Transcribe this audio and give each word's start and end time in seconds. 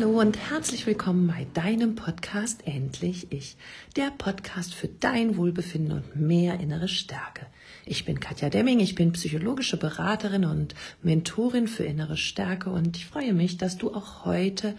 Hallo 0.00 0.18
und 0.18 0.38
herzlich 0.38 0.86
willkommen 0.86 1.26
bei 1.26 1.46
deinem 1.52 1.94
Podcast 1.94 2.66
Endlich 2.66 3.30
Ich, 3.32 3.58
der 3.96 4.10
Podcast 4.10 4.74
für 4.74 4.88
dein 4.88 5.36
Wohlbefinden 5.36 5.92
und 5.92 6.16
mehr 6.16 6.58
innere 6.58 6.88
Stärke. 6.88 7.44
Ich 7.84 8.06
bin 8.06 8.18
Katja 8.18 8.48
Demming, 8.48 8.80
ich 8.80 8.94
bin 8.94 9.12
psychologische 9.12 9.76
Beraterin 9.76 10.46
und 10.46 10.74
Mentorin 11.02 11.68
für 11.68 11.84
innere 11.84 12.16
Stärke 12.16 12.70
und 12.70 12.96
ich 12.96 13.04
freue 13.04 13.34
mich, 13.34 13.58
dass 13.58 13.76
du 13.76 13.92
auch 13.92 14.24
heute 14.24 14.74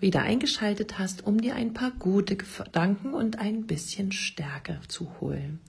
wieder 0.00 0.22
eingeschaltet 0.22 0.98
hast, 0.98 1.26
um 1.26 1.38
dir 1.38 1.54
ein 1.54 1.74
paar 1.74 1.90
gute 1.90 2.36
Gedanken 2.36 3.12
und 3.12 3.38
ein 3.38 3.66
bisschen 3.66 4.10
Stärke 4.10 4.80
zu 4.88 5.20
holen. 5.20 5.60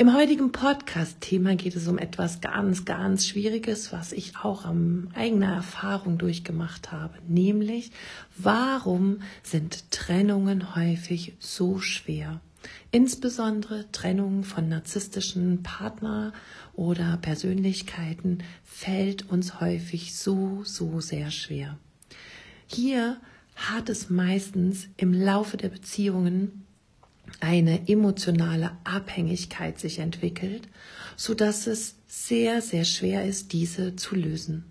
Im 0.00 0.14
heutigen 0.14 0.52
Podcast-Thema 0.52 1.56
geht 1.56 1.74
es 1.74 1.88
um 1.88 1.98
etwas 1.98 2.40
ganz, 2.40 2.84
ganz 2.84 3.26
Schwieriges, 3.26 3.92
was 3.92 4.12
ich 4.12 4.36
auch 4.40 4.64
am 4.64 5.08
eigener 5.12 5.52
Erfahrung 5.52 6.18
durchgemacht 6.18 6.92
habe, 6.92 7.18
nämlich 7.26 7.90
warum 8.36 9.22
sind 9.42 9.90
Trennungen 9.90 10.76
häufig 10.76 11.32
so 11.40 11.80
schwer? 11.80 12.40
Insbesondere 12.92 13.90
Trennungen 13.90 14.44
von 14.44 14.68
narzisstischen 14.68 15.64
Partner 15.64 16.32
oder 16.74 17.16
Persönlichkeiten 17.16 18.38
fällt 18.62 19.28
uns 19.28 19.60
häufig 19.60 20.14
so, 20.14 20.62
so 20.62 21.00
sehr 21.00 21.32
schwer. 21.32 21.76
Hier 22.68 23.16
hat 23.56 23.88
es 23.88 24.10
meistens 24.10 24.86
im 24.96 25.12
Laufe 25.12 25.56
der 25.56 25.70
Beziehungen 25.70 26.67
eine 27.40 27.88
emotionale 27.88 28.72
Abhängigkeit 28.84 29.78
sich 29.78 29.98
entwickelt, 29.98 30.68
so 31.16 31.34
dass 31.34 31.66
es 31.66 31.96
sehr, 32.06 32.62
sehr 32.62 32.84
schwer 32.84 33.24
ist, 33.24 33.52
diese 33.52 33.96
zu 33.96 34.14
lösen. 34.14 34.64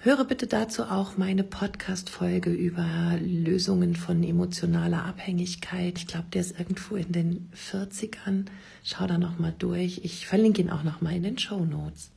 Höre 0.00 0.24
bitte 0.24 0.46
dazu 0.46 0.84
auch 0.84 1.16
meine 1.16 1.44
Podcast-Folge 1.44 2.50
über 2.50 3.18
Lösungen 3.20 3.96
von 3.96 4.22
emotionaler 4.22 5.04
Abhängigkeit. 5.04 5.98
Ich 5.98 6.06
glaube, 6.06 6.26
der 6.32 6.42
ist 6.42 6.58
irgendwo 6.58 6.96
in 6.96 7.12
den 7.12 7.50
40ern. 7.54 8.46
Schau 8.82 9.06
da 9.06 9.18
nochmal 9.18 9.54
durch. 9.58 10.02
Ich 10.04 10.26
verlinke 10.26 10.60
ihn 10.60 10.70
auch 10.70 10.82
nochmal 10.82 11.16
in 11.16 11.22
den 11.22 11.38
Show 11.38 11.64
Notes. 11.64 12.13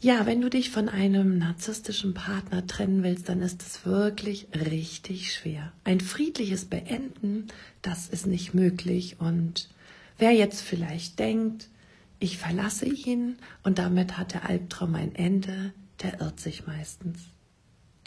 Ja, 0.00 0.26
wenn 0.26 0.40
du 0.40 0.48
dich 0.48 0.70
von 0.70 0.88
einem 0.88 1.38
narzisstischen 1.38 2.14
Partner 2.14 2.64
trennen 2.64 3.02
willst, 3.02 3.28
dann 3.28 3.42
ist 3.42 3.62
es 3.62 3.84
wirklich 3.84 4.46
richtig 4.54 5.34
schwer. 5.34 5.72
Ein 5.82 6.00
friedliches 6.00 6.66
Beenden, 6.66 7.48
das 7.82 8.08
ist 8.08 8.24
nicht 8.24 8.54
möglich. 8.54 9.16
Und 9.18 9.68
wer 10.16 10.30
jetzt 10.30 10.60
vielleicht 10.60 11.18
denkt, 11.18 11.68
ich 12.20 12.38
verlasse 12.38 12.86
ihn 12.86 13.38
und 13.64 13.80
damit 13.80 14.16
hat 14.16 14.34
der 14.34 14.48
Albtraum 14.48 14.94
ein 14.94 15.16
Ende, 15.16 15.72
der 16.00 16.20
irrt 16.20 16.38
sich 16.38 16.64
meistens. 16.64 17.18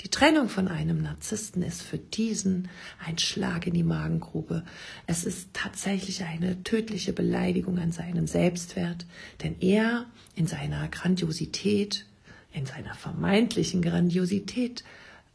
Die 0.03 0.09
Trennung 0.09 0.49
von 0.49 0.67
einem 0.67 1.03
Narzissten 1.03 1.61
ist 1.61 1.83
für 1.83 1.99
diesen 1.99 2.69
ein 3.05 3.19
Schlag 3.19 3.67
in 3.67 3.75
die 3.75 3.83
Magengrube. 3.83 4.63
Es 5.05 5.25
ist 5.25 5.49
tatsächlich 5.53 6.23
eine 6.23 6.63
tödliche 6.63 7.13
Beleidigung 7.13 7.77
an 7.77 7.91
seinen 7.91 8.25
Selbstwert, 8.25 9.05
denn 9.43 9.55
er 9.59 10.07
in 10.35 10.47
seiner 10.47 10.87
Grandiosität, 10.87 12.07
in 12.51 12.65
seiner 12.65 12.95
vermeintlichen 12.95 13.83
Grandiosität, 13.83 14.83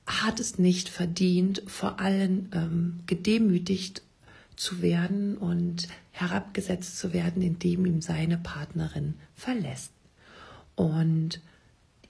hat 0.05 0.41
es 0.41 0.59
nicht 0.59 0.89
verdient, 0.89 1.63
vor 1.67 2.01
allem 2.01 2.49
ähm, 2.53 3.01
gedemütigt 3.07 4.03
zu 4.57 4.83
werden 4.83 5.37
und 5.37 5.87
herabgesetzt 6.11 6.99
zu 6.99 7.13
werden, 7.13 7.41
indem 7.43 7.87
ihm 7.87 8.01
seine 8.01 8.39
Partnerin 8.39 9.15
verlässt. 9.35 9.93
Und 10.75 11.41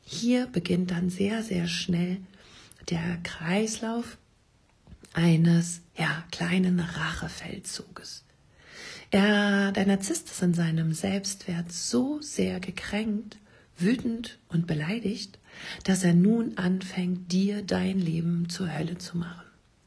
hier 0.03 0.47
beginnt 0.47 0.91
dann 0.91 1.11
sehr, 1.11 1.43
sehr 1.43 1.67
schnell 1.67 2.19
der 2.89 3.19
Kreislauf 3.23 4.19
eines 5.13 5.81
ja, 5.97 6.25
kleinen 6.31 6.81
Rachefeldzuges. 6.81 8.25
Er, 9.11 9.73
der 9.73 9.87
Narzisst 9.87 10.31
ist 10.31 10.43
in 10.43 10.55
seinem 10.55 10.93
Selbstwert 10.93 11.73
so 11.73 12.21
sehr 12.21 12.61
gekränkt, 12.61 13.39
wütend 13.79 14.39
und 14.49 14.67
beleidigt, 14.67 15.39
dass 15.85 16.05
er 16.05 16.15
nun 16.15 16.59
anfängt, 16.59 17.33
dir 17.33 17.63
dein 17.63 17.99
Leben 17.99 18.49
zur 18.49 18.73
Hölle 18.77 18.99
zu 18.99 19.17
machen. 19.17 19.47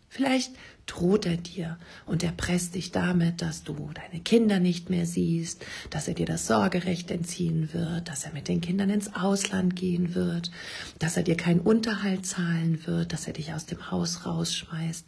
Vielleicht 0.09 0.54
droht 0.90 1.26
er 1.26 1.38
dir 1.38 1.78
und 2.06 2.24
erpresst 2.24 2.74
dich 2.74 2.92
damit, 2.92 3.42
dass 3.42 3.64
du 3.64 3.92
deine 3.94 4.22
Kinder 4.22 4.60
nicht 4.60 4.90
mehr 4.90 5.06
siehst, 5.06 5.64
dass 5.92 6.08
er 6.08 6.16
dir 6.16 6.26
das 6.26 6.48
Sorgerecht 6.48 7.12
entziehen 7.12 7.70
wird, 7.74 8.10
dass 8.10 8.24
er 8.24 8.34
mit 8.34 8.48
den 8.48 8.60
Kindern 8.60 8.90
ins 8.90 9.14
Ausland 9.14 9.76
gehen 9.76 10.16
wird, 10.16 10.52
dass 10.98 11.16
er 11.16 11.24
dir 11.24 11.38
keinen 11.38 11.60
Unterhalt 11.60 12.26
zahlen 12.26 12.86
wird, 12.86 13.14
dass 13.14 13.28
er 13.28 13.34
dich 13.34 13.54
aus 13.54 13.68
dem 13.68 13.92
Haus 13.92 14.26
rausschmeißt. 14.26 15.06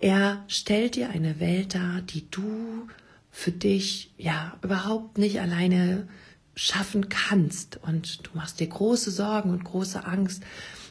Er 0.00 0.44
stellt 0.46 0.94
dir 0.94 1.10
eine 1.10 1.40
Welt 1.40 1.74
dar, 1.74 2.02
die 2.02 2.30
du 2.30 2.86
für 3.32 3.52
dich 3.52 4.12
ja 4.16 4.56
überhaupt 4.62 5.18
nicht 5.18 5.40
alleine 5.40 6.06
schaffen 6.54 7.08
kannst 7.08 7.78
und 7.82 8.26
du 8.26 8.30
machst 8.34 8.60
dir 8.60 8.68
große 8.68 9.10
Sorgen 9.10 9.50
und 9.50 9.64
große 9.64 10.04
Angst 10.06 10.42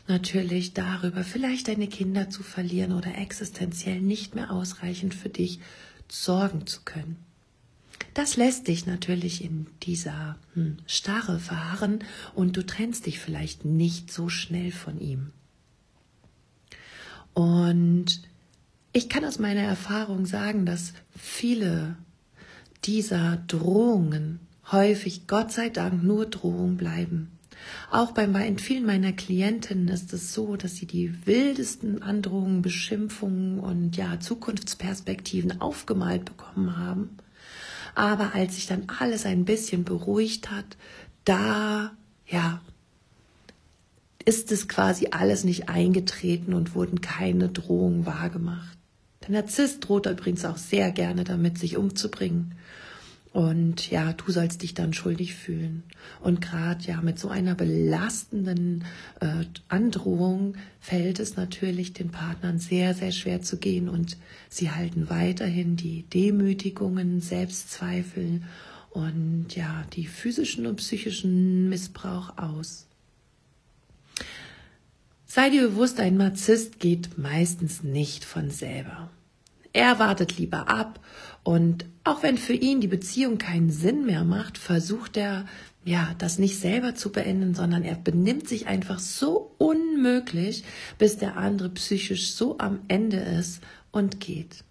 natürlich 0.08 0.74
darüber, 0.74 1.24
vielleicht 1.24 1.68
deine 1.68 1.88
Kinder 1.88 2.30
zu 2.30 2.44
verlieren 2.44 2.92
oder 2.92 3.18
existenziell 3.18 4.02
nicht 4.02 4.36
mehr 4.36 4.52
ausreichend 4.52 5.14
für 5.16 5.30
dich 5.30 5.60
sorgen 6.08 6.68
zu 6.68 6.82
können. 6.84 7.18
Das 8.14 8.38
lässt 8.38 8.68
dich 8.68 8.86
natürlich 8.86 9.44
in 9.44 9.68
dieser 9.84 10.38
hm, 10.54 10.78
Starre 10.88 11.40
verharren 11.40 12.00
und 12.34 12.56
du 12.56 12.66
trennst 12.66 13.06
dich 13.06 13.20
vielleicht 13.20 13.66
nicht 13.66 14.12
so 14.12 14.30
schnell 14.30 14.72
von 14.72 15.00
ihm. 15.00 15.32
Und 17.34 18.22
ich 18.94 19.10
kann 19.10 19.26
aus 19.26 19.40
meiner 19.40 19.64
Erfahrung 19.64 20.26
sagen, 20.26 20.66
dass 20.66 20.94
viele 21.18 21.98
dieser 22.86 23.38
Drohungen 23.48 24.40
häufig, 24.72 25.28
Gott 25.28 25.52
sei 25.52 25.70
Dank, 25.70 26.02
nur 26.02 26.26
Drohungen 26.28 26.78
bleiben. 26.78 27.35
Auch 27.92 28.12
bei 28.12 28.28
vielen 28.58 28.86
meiner 28.86 29.14
Klientinnen 29.14 29.88
ist 29.88 30.14
es 30.14 30.34
so, 30.34 30.56
dass 30.56 30.76
sie 30.76 30.86
die 30.86 31.26
wildesten 31.26 32.02
Androhungen, 32.02 32.62
Beschimpfungen 32.62 33.60
und 33.60 33.96
ja, 33.98 34.20
Zukunftsperspektiven 34.20 35.62
aufgemalt 35.62 36.26
bekommen 36.26 36.78
haben. 36.78 37.18
Aber 37.96 38.36
als 38.36 38.56
sich 38.56 38.68
dann 38.68 38.88
alles 39.00 39.26
ein 39.26 39.46
bisschen 39.46 39.84
beruhigt 39.84 40.52
hat, 40.52 40.78
da, 41.24 41.92
ja, 42.28 42.62
ist 44.26 44.52
es 44.52 44.68
quasi 44.68 45.10
alles 45.12 45.44
nicht 45.44 45.70
eingetreten 45.70 46.54
und 46.54 46.76
wurden 46.76 47.00
keine 47.00 47.50
Drohungen 47.50 48.06
wahrgemacht. 48.06 48.78
Der 49.22 49.32
Narzisst 49.32 49.88
droht 49.88 50.08
übrigens 50.08 50.46
auch 50.46 50.58
sehr 50.58 50.92
gerne 50.92 51.24
damit, 51.24 51.58
sich 51.58 51.78
umzubringen. 51.78 52.56
Und 53.36 53.92
ja, 53.92 54.14
du 54.14 54.32
sollst 54.32 54.62
dich 54.62 54.76
dann 54.76 54.94
schuldig 54.94 55.36
fühlen. 55.36 55.84
Und 56.22 56.40
gerade 56.40 56.82
ja 56.86 57.02
mit 57.02 57.20
so 57.20 57.28
einer 57.28 57.54
belastenden 57.54 58.86
äh, 59.20 59.44
Androhung 59.68 60.56
fällt 60.80 61.20
es 61.20 61.36
natürlich 61.36 61.92
den 61.92 62.12
Partnern 62.12 62.60
sehr, 62.60 62.94
sehr 62.94 63.12
schwer 63.12 63.42
zu 63.42 63.58
gehen. 63.58 63.90
Und 63.90 64.16
sie 64.48 64.72
halten 64.72 65.10
weiterhin 65.10 65.76
die 65.76 66.04
Demütigungen, 66.04 67.20
Selbstzweifel 67.20 68.42
und 68.92 69.54
ja, 69.54 69.84
die 69.92 70.08
physischen 70.08 70.66
und 70.66 70.78
psychischen 70.78 71.68
Missbrauch 71.68 72.38
aus. 72.38 72.88
Sei 75.26 75.50
dir 75.50 75.68
bewusst, 75.68 76.00
ein 76.00 76.16
Narzisst 76.16 76.80
geht 76.80 77.18
meistens 77.18 77.84
nicht 77.84 78.24
von 78.24 78.50
selber. 78.50 79.10
Er 79.74 80.00
wartet 80.00 80.38
lieber 80.38 80.70
ab 80.70 81.02
und 81.46 81.86
auch 82.04 82.24
wenn 82.24 82.40
für 82.40 82.54
ihn 82.54 82.82
die 82.82 82.88
Beziehung 82.88 83.38
keinen 83.38 83.70
Sinn 83.70 84.04
mehr 84.08 84.24
macht, 84.24 84.58
versucht 84.58 85.16
er, 85.16 85.46
ja, 85.86 86.16
das 86.18 86.40
nicht 86.40 86.60
selber 86.60 86.96
zu 86.96 87.12
beenden, 87.12 87.54
sondern 87.54 87.84
er 87.84 87.94
benimmt 87.94 88.50
sich 88.50 88.66
einfach 88.66 88.98
so 88.98 89.52
unmöglich, 89.60 90.64
bis 90.98 91.18
der 91.18 91.38
andere 91.38 91.70
psychisch 91.70 92.34
so 92.34 92.58
am 92.58 92.80
Ende 92.88 93.18
ist 93.18 93.62
und 93.92 94.20
geht. 94.20 94.64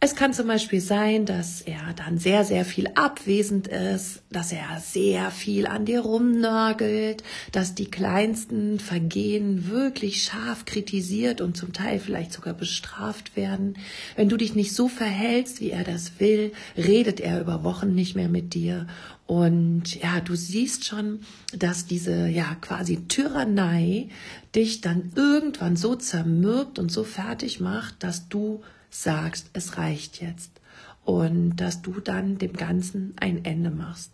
Es 0.00 0.14
kann 0.14 0.32
zum 0.32 0.46
Beispiel 0.46 0.80
sein, 0.80 1.26
dass 1.26 1.60
er 1.60 1.92
dann 1.96 2.18
sehr, 2.18 2.44
sehr 2.44 2.64
viel 2.64 2.86
abwesend 2.94 3.66
ist, 3.66 4.22
dass 4.30 4.52
er 4.52 4.78
sehr 4.78 5.32
viel 5.32 5.66
an 5.66 5.86
dir 5.86 6.02
rumnörgelt, 6.02 7.24
dass 7.50 7.74
die 7.74 7.90
kleinsten 7.90 8.78
Vergehen 8.78 9.68
wirklich 9.68 10.22
scharf 10.22 10.66
kritisiert 10.66 11.40
und 11.40 11.56
zum 11.56 11.72
Teil 11.72 11.98
vielleicht 11.98 12.32
sogar 12.32 12.54
bestraft 12.54 13.34
werden. 13.34 13.74
Wenn 14.14 14.28
du 14.28 14.36
dich 14.36 14.54
nicht 14.54 14.72
so 14.72 14.86
verhältst, 14.86 15.60
wie 15.60 15.70
er 15.70 15.82
das 15.82 16.20
will, 16.20 16.52
redet 16.76 17.18
er 17.18 17.40
über 17.40 17.64
Wochen 17.64 17.92
nicht 17.92 18.14
mehr 18.14 18.28
mit 18.28 18.54
dir. 18.54 18.86
Und 19.26 20.00
ja, 20.00 20.20
du 20.20 20.36
siehst 20.36 20.84
schon, 20.84 21.22
dass 21.52 21.86
diese 21.86 22.28
ja 22.28 22.54
quasi 22.60 23.08
Tyrannei 23.08 24.10
dich 24.54 24.80
dann 24.80 25.10
irgendwann 25.16 25.74
so 25.74 25.96
zermürbt 25.96 26.78
und 26.78 26.92
so 26.92 27.02
fertig 27.02 27.58
macht, 27.58 28.04
dass 28.04 28.28
du 28.28 28.62
sagst, 28.90 29.50
es 29.52 29.78
reicht 29.78 30.20
jetzt 30.20 30.60
und 31.04 31.56
dass 31.56 31.82
du 31.82 32.00
dann 32.00 32.38
dem 32.38 32.52
Ganzen 32.52 33.14
ein 33.20 33.44
Ende 33.44 33.70
machst. 33.70 34.12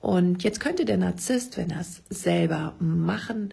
Und 0.00 0.44
jetzt 0.44 0.60
könnte 0.60 0.84
der 0.84 0.98
Narzisst, 0.98 1.56
wenn 1.56 1.70
er 1.70 1.80
es 1.80 2.02
selber 2.10 2.74
machen 2.78 3.52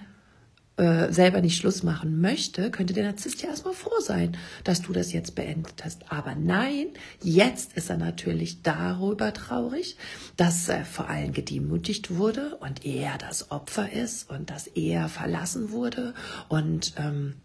äh, 0.76 1.12
selber 1.14 1.40
nicht 1.42 1.58
Schluss 1.58 1.84
machen 1.84 2.20
möchte, 2.20 2.72
könnte 2.72 2.94
der 2.94 3.04
Narzisst 3.04 3.44
ja 3.44 3.50
erstmal 3.50 3.76
froh 3.76 4.00
sein, 4.00 4.36
dass 4.64 4.82
du 4.82 4.92
das 4.92 5.14
jetzt 5.14 5.36
beendet 5.36 5.86
hast. 5.86 6.12
Aber 6.12 6.34
nein, 6.34 6.88
jetzt 7.22 7.74
ist 7.74 7.92
er 7.92 7.98
natürlich 7.98 8.64
darüber 8.64 9.34
traurig, 9.34 9.98
dass 10.36 10.68
er 10.68 10.84
vor 10.84 11.10
allem 11.10 11.32
gedemütigt 11.32 12.16
wurde 12.16 12.56
und 12.56 12.86
er 12.86 13.20
das 13.20 13.52
Opfer 13.52 13.92
ist 13.92 14.32
und 14.32 14.50
dass 14.50 14.66
er 14.66 15.10
verlassen 15.10 15.70
wurde 15.70 16.16
und 16.50 16.94
ähm, 16.98 17.36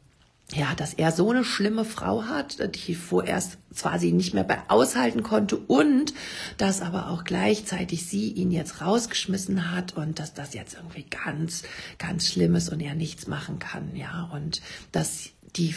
ja, 0.53 0.75
dass 0.75 0.95
er 0.95 1.13
so 1.13 1.31
eine 1.31 1.45
schlimme 1.45 1.85
Frau 1.85 2.25
hat, 2.25 2.75
die 2.75 2.95
vorerst 2.95 3.59
zwar 3.73 3.99
sie 3.99 4.13
nicht 4.13 4.33
mehr 4.33 4.45
bei 4.45 4.59
aushalten 4.69 5.23
konnte 5.23 5.59
und 5.59 6.15
dass 6.57 6.81
aber 6.81 7.11
auch 7.11 7.25
gleichzeitig 7.25 8.07
sie 8.07 8.33
ihn 8.33 8.51
jetzt 8.51 8.81
rausgeschmissen 8.81 9.71
hat 9.73 9.97
und 9.97 10.19
dass 10.19 10.33
das 10.33 10.55
jetzt 10.55 10.75
irgendwie 10.75 11.05
ganz, 11.05 11.65
ganz 11.99 12.29
schlimm 12.29 12.55
ist 12.55 12.71
und 12.71 12.81
er 12.81 12.95
nichts 12.95 13.27
machen 13.27 13.59
kann, 13.59 13.95
ja, 13.95 14.31
und 14.33 14.63
dass 14.91 15.31
die 15.57 15.75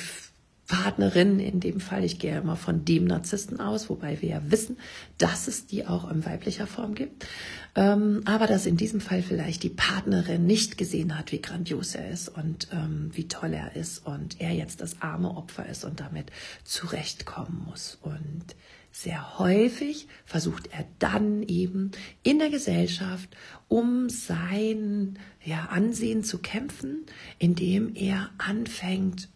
Partnerin 0.72 1.42
in 1.42 1.60
dem 1.60 1.82
Fall. 1.82 2.06
Ich 2.06 2.18
gehe 2.18 2.38
immer 2.38 2.56
von 2.56 2.86
dem 2.86 3.04
Narzissten 3.04 3.60
aus, 3.60 3.90
wobei 3.90 4.22
wir 4.22 4.30
ja 4.30 4.42
wissen, 4.46 4.78
dass 5.18 5.50
es 5.50 5.66
die 5.68 5.86
auch 5.86 6.10
in 6.10 6.26
weiblicher 6.26 6.66
Form 6.66 6.96
gibt. 6.96 7.28
Ähm, 7.76 8.22
aber 8.24 8.48
dass 8.48 8.66
in 8.66 8.78
diesem 8.78 9.02
Fall 9.02 9.22
vielleicht 9.22 9.64
die 9.64 9.70
Partnerin 9.70 10.46
nicht 10.46 10.78
gesehen 10.78 11.18
hat, 11.18 11.34
wie 11.34 11.42
grandios 11.42 11.94
er 11.94 12.10
ist 12.10 12.30
und 12.30 12.70
ähm, 12.72 13.12
wie 13.12 13.28
toll 13.28 13.52
er 13.52 13.76
ist 13.76 14.08
und 14.08 14.40
er 14.40 14.54
jetzt 14.54 14.80
das 14.80 15.02
arme 15.02 15.36
Opfer 15.36 15.66
ist 15.68 15.84
und 15.84 16.00
damit 16.00 16.32
zurechtkommen 16.64 17.66
muss. 17.70 17.98
Und 18.02 18.56
sehr 18.94 19.40
häufig 19.40 20.08
versucht 20.26 20.70
er 20.72 20.86
dann 21.00 21.44
eben 21.44 21.92
in 22.24 22.40
der 22.40 22.50
Gesellschaft 22.50 23.30
um 23.68 24.08
sein 24.08 25.20
ja, 25.44 25.66
Ansehen 25.66 26.24
zu 26.24 26.38
kämpfen, 26.38 27.06
indem 27.40 27.94
er 27.94 28.30
anfängt, 28.38 29.28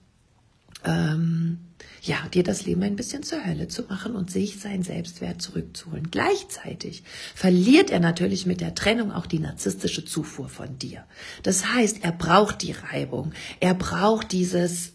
ähm, 0.86 1.60
ja, 2.02 2.18
dir 2.32 2.44
das 2.44 2.66
Leben 2.66 2.84
ein 2.84 2.96
bisschen 2.96 3.24
zur 3.24 3.46
Hölle 3.46 3.68
zu 3.68 3.84
machen 3.84 4.16
und 4.16 4.30
sich 4.30 4.60
seinen 4.60 4.84
Selbstwert 4.84 5.42
zurückzuholen. 5.42 6.12
Gleichzeitig 6.12 7.04
verliert 7.34 7.90
er 7.90 8.00
natürlich 8.00 8.46
mit 8.46 8.62
der 8.62 8.76
Trennung 8.76 9.12
auch 9.12 9.26
die 9.26 9.40
narzisstische 9.40 10.06
Zufuhr 10.06 10.48
von 10.48 10.78
dir. 10.78 11.04
Das 11.44 11.74
heißt, 11.74 12.04
er 12.04 12.12
braucht 12.12 12.62
die 12.62 12.74
Reibung, 12.74 13.34
er 13.60 13.74
braucht 13.74 14.32
dieses 14.32 14.95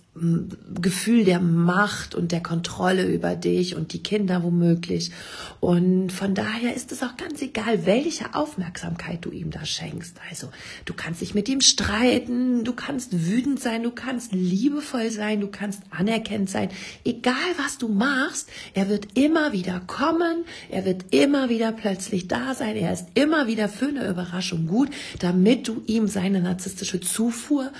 Gefühl 0.80 1.24
der 1.24 1.40
Macht 1.40 2.14
und 2.14 2.32
der 2.32 2.42
Kontrolle 2.42 3.06
über 3.06 3.36
dich 3.36 3.74
und 3.74 3.92
die 3.92 4.02
Kinder 4.02 4.42
womöglich. 4.42 5.12
Und 5.60 6.12
von 6.12 6.34
daher 6.34 6.74
ist 6.74 6.92
es 6.92 7.02
auch 7.02 7.16
ganz 7.16 7.40
egal, 7.40 7.86
welche 7.86 8.34
Aufmerksamkeit 8.34 9.24
du 9.24 9.30
ihm 9.30 9.50
da 9.50 9.64
schenkst. 9.64 10.16
Also 10.28 10.50
du 10.84 10.92
kannst 10.92 11.22
dich 11.22 11.34
mit 11.34 11.48
ihm 11.48 11.62
streiten, 11.62 12.64
du 12.64 12.72
kannst 12.74 13.26
wütend 13.26 13.60
sein, 13.60 13.82
du 13.82 13.90
kannst 13.90 14.32
liebevoll 14.32 15.10
sein, 15.10 15.40
du 15.40 15.48
kannst 15.48 15.82
anerkennt 15.90 16.50
sein. 16.50 16.68
Egal 17.04 17.34
was 17.56 17.78
du 17.78 17.88
machst, 17.88 18.50
er 18.74 18.88
wird 18.88 19.16
immer 19.18 19.52
wieder 19.52 19.80
kommen, 19.86 20.44
er 20.70 20.84
wird 20.84 21.14
immer 21.14 21.48
wieder 21.48 21.72
plötzlich 21.72 22.28
da 22.28 22.54
sein, 22.54 22.76
er 22.76 22.92
ist 22.92 23.06
immer 23.14 23.46
wieder 23.46 23.68
für 23.68 23.88
eine 23.88 24.06
Überraschung 24.06 24.66
gut, 24.66 24.90
damit 25.18 25.66
du 25.66 25.82
ihm 25.86 26.08
seine 26.08 26.40
narzisstische 26.40 27.00
Zufuhr 27.00 27.70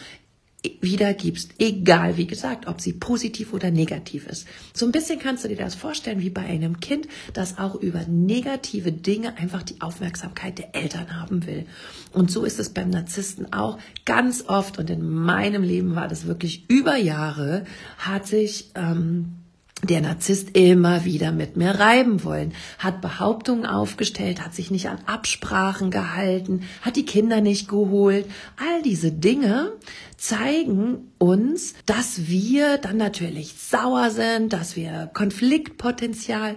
wiedergibst, 0.81 1.53
egal 1.59 2.17
wie 2.17 2.27
gesagt, 2.27 2.67
ob 2.67 2.81
sie 2.81 2.93
positiv 2.93 3.53
oder 3.53 3.71
negativ 3.71 4.27
ist. 4.27 4.47
So 4.75 4.87
ein 4.87 4.93
bisschen 4.93 5.19
kannst 5.19 5.45
du 5.45 5.49
dir 5.49 5.57
das 5.57 5.75
vorstellen 5.75 6.21
wie 6.21 6.31
bei 6.31 6.43
einem 6.43 6.81
Kind, 6.81 7.09
das 7.33 7.59
auch 7.59 7.75
über 7.75 8.05
negative 8.07 8.93
Dinge 8.93 9.37
einfach 9.39 9.63
die 9.63 9.81
Aufmerksamkeit 9.81 10.59
der 10.59 10.75
Eltern 10.75 11.19
haben 11.19 11.47
will. 11.47 11.67
Und 12.13 12.31
so 12.31 12.45
ist 12.45 12.59
es 12.59 12.71
beim 12.71 12.91
Narzissten 12.91 13.53
auch 13.53 13.79
ganz 14.05 14.45
oft 14.49 14.79
und 14.79 14.91
in 14.91 15.09
meinem 15.09 15.63
Leben 15.63 15.95
war 15.95 16.09
das 16.09 16.27
wirklich 16.27 16.69
über 16.69 16.97
Jahre, 16.97 17.65
hat 17.99 18.27
sich 18.27 18.71
ähm, 18.75 19.40
der 19.83 20.01
Narzisst 20.01 20.57
immer 20.57 21.05
wieder 21.05 21.33
mit 21.33 21.57
mir 21.57 21.71
reiben 21.71 22.23
wollen, 22.25 22.53
hat 22.79 23.01
Behauptungen 23.01 23.67
aufgestellt, 23.67 24.45
hat 24.45 24.55
sich 24.55 24.71
nicht 24.71 24.89
an 24.89 24.99
Absprachen 25.07 25.91
gehalten, 25.91 26.63
hat 26.83 26.97
die 26.97 27.05
Kinder 27.07 27.41
nicht 27.41 27.69
geholt. 27.69 28.27
All 28.57 28.83
diese 28.83 29.11
Dinge 29.11 29.73
zeigen 30.17 31.13
uns, 31.19 31.75
dass 31.87 32.29
wir 32.29 32.77
dann 32.79 32.99
natürlich 32.99 33.55
sauer 33.55 34.11
sind, 34.11 34.53
dass 34.53 34.77
wir 34.77 35.11
Konfliktpotenzial 35.15 36.57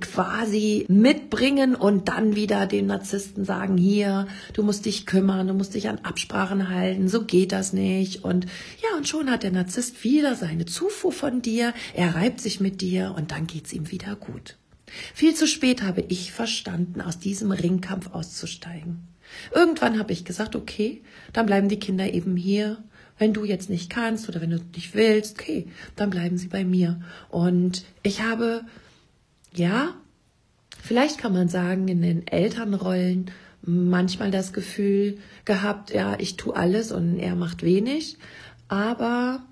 quasi 0.00 0.84
mitbringen 0.88 1.76
und 1.76 2.08
dann 2.08 2.34
wieder 2.34 2.66
dem 2.66 2.86
Narzissten 2.86 3.44
sagen, 3.44 3.76
hier, 3.76 4.26
du 4.52 4.64
musst 4.64 4.84
dich 4.84 5.06
kümmern, 5.06 5.46
du 5.46 5.54
musst 5.54 5.74
dich 5.74 5.88
an 5.88 6.00
Absprachen 6.02 6.68
halten, 6.68 7.08
so 7.08 7.24
geht 7.24 7.52
das 7.52 7.72
nicht. 7.72 8.24
Und 8.24 8.46
ja, 8.82 8.96
und 8.96 9.06
schon 9.06 9.30
hat 9.30 9.44
der 9.44 9.52
Narzisst 9.52 10.02
wieder 10.02 10.34
seine 10.34 10.66
Zufuhr 10.66 11.12
von 11.12 11.40
dir, 11.40 11.72
er 11.94 12.16
reibt 12.16 12.40
sich 12.40 12.58
mit 12.58 12.80
dir 12.80 13.14
und 13.16 13.30
dann 13.30 13.46
geht's 13.46 13.72
ihm 13.72 13.90
wieder 13.90 14.16
gut. 14.16 14.56
Viel 15.14 15.34
zu 15.34 15.46
spät 15.46 15.82
habe 15.82 16.04
ich 16.08 16.32
verstanden, 16.32 17.00
aus 17.00 17.18
diesem 17.18 17.52
Ringkampf 17.52 18.10
auszusteigen. 18.12 19.06
Irgendwann 19.54 19.98
habe 19.98 20.12
ich 20.12 20.24
gesagt, 20.24 20.56
okay, 20.56 21.02
dann 21.32 21.46
bleiben 21.46 21.68
die 21.68 21.80
Kinder 21.80 22.12
eben 22.12 22.36
hier. 22.36 22.82
Wenn 23.18 23.32
du 23.32 23.44
jetzt 23.44 23.70
nicht 23.70 23.88
kannst 23.88 24.28
oder 24.28 24.40
wenn 24.40 24.50
du 24.50 24.60
nicht 24.74 24.94
willst, 24.94 25.40
okay, 25.40 25.68
dann 25.96 26.10
bleiben 26.10 26.36
sie 26.38 26.48
bei 26.48 26.64
mir. 26.64 27.00
Und 27.30 27.84
ich 28.02 28.22
habe 28.22 28.64
ja, 29.58 29.94
vielleicht 30.82 31.18
kann 31.18 31.32
man 31.32 31.48
sagen, 31.48 31.88
in 31.88 32.02
den 32.02 32.26
Elternrollen 32.26 33.30
manchmal 33.62 34.30
das 34.30 34.52
Gefühl 34.52 35.18
gehabt, 35.44 35.90
ja, 35.92 36.16
ich 36.18 36.36
tue 36.36 36.54
alles 36.54 36.92
und 36.92 37.18
er 37.18 37.34
macht 37.34 37.62
wenig, 37.62 38.16
aber 38.68 39.42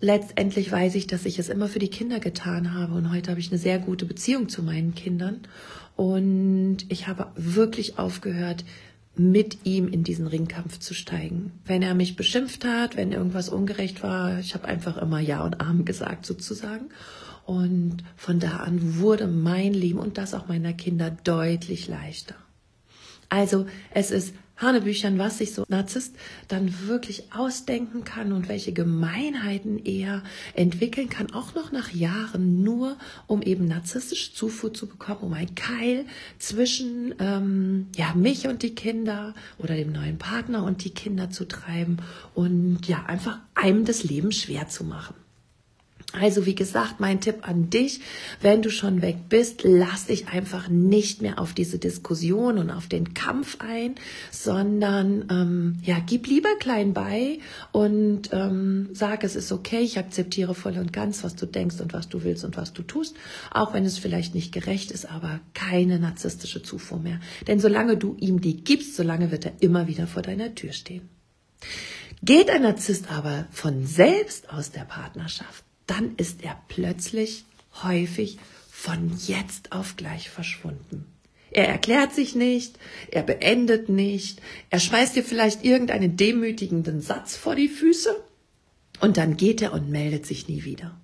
letztendlich 0.00 0.70
weiß 0.70 0.94
ich, 0.94 1.06
dass 1.06 1.24
ich 1.24 1.38
es 1.38 1.48
immer 1.48 1.68
für 1.68 1.80
die 1.80 1.88
Kinder 1.88 2.20
getan 2.20 2.74
habe 2.74 2.94
und 2.94 3.10
heute 3.10 3.30
habe 3.30 3.40
ich 3.40 3.50
eine 3.50 3.58
sehr 3.58 3.78
gute 3.78 4.06
Beziehung 4.06 4.48
zu 4.48 4.62
meinen 4.62 4.94
Kindern 4.94 5.40
und 5.96 6.78
ich 6.88 7.08
habe 7.08 7.26
wirklich 7.34 7.98
aufgehört, 7.98 8.64
mit 9.16 9.58
ihm 9.64 9.88
in 9.88 10.04
diesen 10.04 10.28
Ringkampf 10.28 10.78
zu 10.78 10.94
steigen. 10.94 11.52
Wenn 11.64 11.82
er 11.82 11.94
mich 11.94 12.14
beschimpft 12.14 12.64
hat, 12.64 12.96
wenn 12.96 13.10
irgendwas 13.10 13.48
ungerecht 13.48 14.04
war, 14.04 14.38
ich 14.38 14.54
habe 14.54 14.68
einfach 14.68 14.96
immer 14.96 15.18
Ja 15.18 15.42
und 15.44 15.60
Amen 15.60 15.84
gesagt 15.84 16.24
sozusagen. 16.24 16.86
Und 17.48 18.04
von 18.14 18.40
da 18.40 18.58
an 18.58 18.98
wurde 18.98 19.26
mein 19.26 19.72
Leben 19.72 19.98
und 19.98 20.18
das 20.18 20.34
auch 20.34 20.48
meiner 20.48 20.74
Kinder 20.74 21.10
deutlich 21.10 21.88
leichter. 21.88 22.34
Also 23.30 23.64
es 23.90 24.10
ist 24.10 24.34
Hanebüchern, 24.58 25.18
was 25.18 25.38
sich 25.38 25.54
so 25.54 25.64
Narzisst 25.66 26.14
dann 26.48 26.86
wirklich 26.86 27.32
ausdenken 27.32 28.04
kann 28.04 28.32
und 28.32 28.50
welche 28.50 28.74
Gemeinheiten 28.74 29.78
er 29.82 30.22
entwickeln 30.52 31.08
kann, 31.08 31.32
auch 31.32 31.54
noch 31.54 31.72
nach 31.72 31.90
Jahren, 31.90 32.62
nur 32.62 32.98
um 33.26 33.40
eben 33.40 33.64
narzisstische 33.64 34.34
Zufuhr 34.34 34.74
zu 34.74 34.86
bekommen, 34.86 35.20
um 35.22 35.32
ein 35.32 35.54
Keil 35.54 36.04
zwischen 36.38 37.14
ähm, 37.18 37.86
ja, 37.96 38.12
mich 38.12 38.46
und 38.46 38.62
die 38.62 38.74
Kinder 38.74 39.32
oder 39.56 39.74
dem 39.74 39.90
neuen 39.90 40.18
Partner 40.18 40.64
und 40.64 40.84
die 40.84 40.90
Kinder 40.90 41.30
zu 41.30 41.48
treiben 41.48 41.96
und 42.34 42.86
ja, 42.86 43.06
einfach 43.06 43.38
einem 43.54 43.86
das 43.86 44.04
Leben 44.04 44.32
schwer 44.32 44.68
zu 44.68 44.84
machen. 44.84 45.14
Also 46.14 46.46
wie 46.46 46.54
gesagt, 46.54 47.00
mein 47.00 47.20
Tipp 47.20 47.46
an 47.46 47.68
dich, 47.68 48.00
wenn 48.40 48.62
du 48.62 48.70
schon 48.70 49.02
weg 49.02 49.28
bist, 49.28 49.60
lass 49.62 50.06
dich 50.06 50.28
einfach 50.28 50.70
nicht 50.70 51.20
mehr 51.20 51.38
auf 51.38 51.52
diese 51.52 51.78
Diskussion 51.78 52.56
und 52.56 52.70
auf 52.70 52.86
den 52.86 53.12
Kampf 53.12 53.58
ein, 53.60 53.94
sondern 54.30 55.26
ähm, 55.30 55.78
ja, 55.82 55.98
gib 56.04 56.26
lieber 56.26 56.48
klein 56.60 56.94
bei 56.94 57.40
und 57.72 58.30
ähm, 58.32 58.88
sag, 58.94 59.22
es 59.22 59.36
ist 59.36 59.52
okay, 59.52 59.80
ich 59.80 59.98
akzeptiere 59.98 60.54
voll 60.54 60.78
und 60.78 60.94
ganz, 60.94 61.24
was 61.24 61.36
du 61.36 61.44
denkst 61.44 61.78
und 61.82 61.92
was 61.92 62.08
du 62.08 62.24
willst 62.24 62.42
und 62.42 62.56
was 62.56 62.72
du 62.72 62.82
tust, 62.82 63.14
auch 63.50 63.74
wenn 63.74 63.84
es 63.84 63.98
vielleicht 63.98 64.34
nicht 64.34 64.50
gerecht 64.50 64.90
ist, 64.90 65.04
aber 65.04 65.40
keine 65.52 65.98
narzisstische 65.98 66.62
Zufuhr 66.62 67.00
mehr. 67.00 67.20
Denn 67.46 67.60
solange 67.60 67.98
du 67.98 68.16
ihm 68.18 68.40
die 68.40 68.64
gibst, 68.64 68.96
solange 68.96 69.30
wird 69.30 69.44
er 69.44 69.52
immer 69.60 69.88
wieder 69.88 70.06
vor 70.06 70.22
deiner 70.22 70.54
Tür 70.54 70.72
stehen. 70.72 71.10
Geht 72.22 72.50
ein 72.50 72.62
Narzisst 72.62 73.12
aber 73.12 73.46
von 73.50 73.86
selbst 73.86 74.50
aus 74.50 74.70
der 74.70 74.80
Partnerschaft, 74.80 75.64
dann 75.88 76.14
ist 76.16 76.44
er 76.44 76.60
plötzlich 76.68 77.44
häufig 77.82 78.38
von 78.70 79.12
jetzt 79.26 79.72
auf 79.72 79.96
gleich 79.96 80.30
verschwunden. 80.30 81.06
Er 81.50 81.66
erklärt 81.66 82.14
sich 82.14 82.34
nicht, 82.34 82.78
er 83.10 83.22
beendet 83.22 83.88
nicht, 83.88 84.40
er 84.70 84.80
schmeißt 84.80 85.16
dir 85.16 85.24
vielleicht 85.24 85.64
irgendeinen 85.64 86.16
demütigenden 86.16 87.00
Satz 87.00 87.36
vor 87.36 87.54
die 87.54 87.68
Füße 87.68 88.14
und 89.00 89.16
dann 89.16 89.36
geht 89.36 89.62
er 89.62 89.72
und 89.72 89.90
meldet 89.90 90.26
sich 90.26 90.46
nie 90.46 90.64
wieder. 90.64 90.98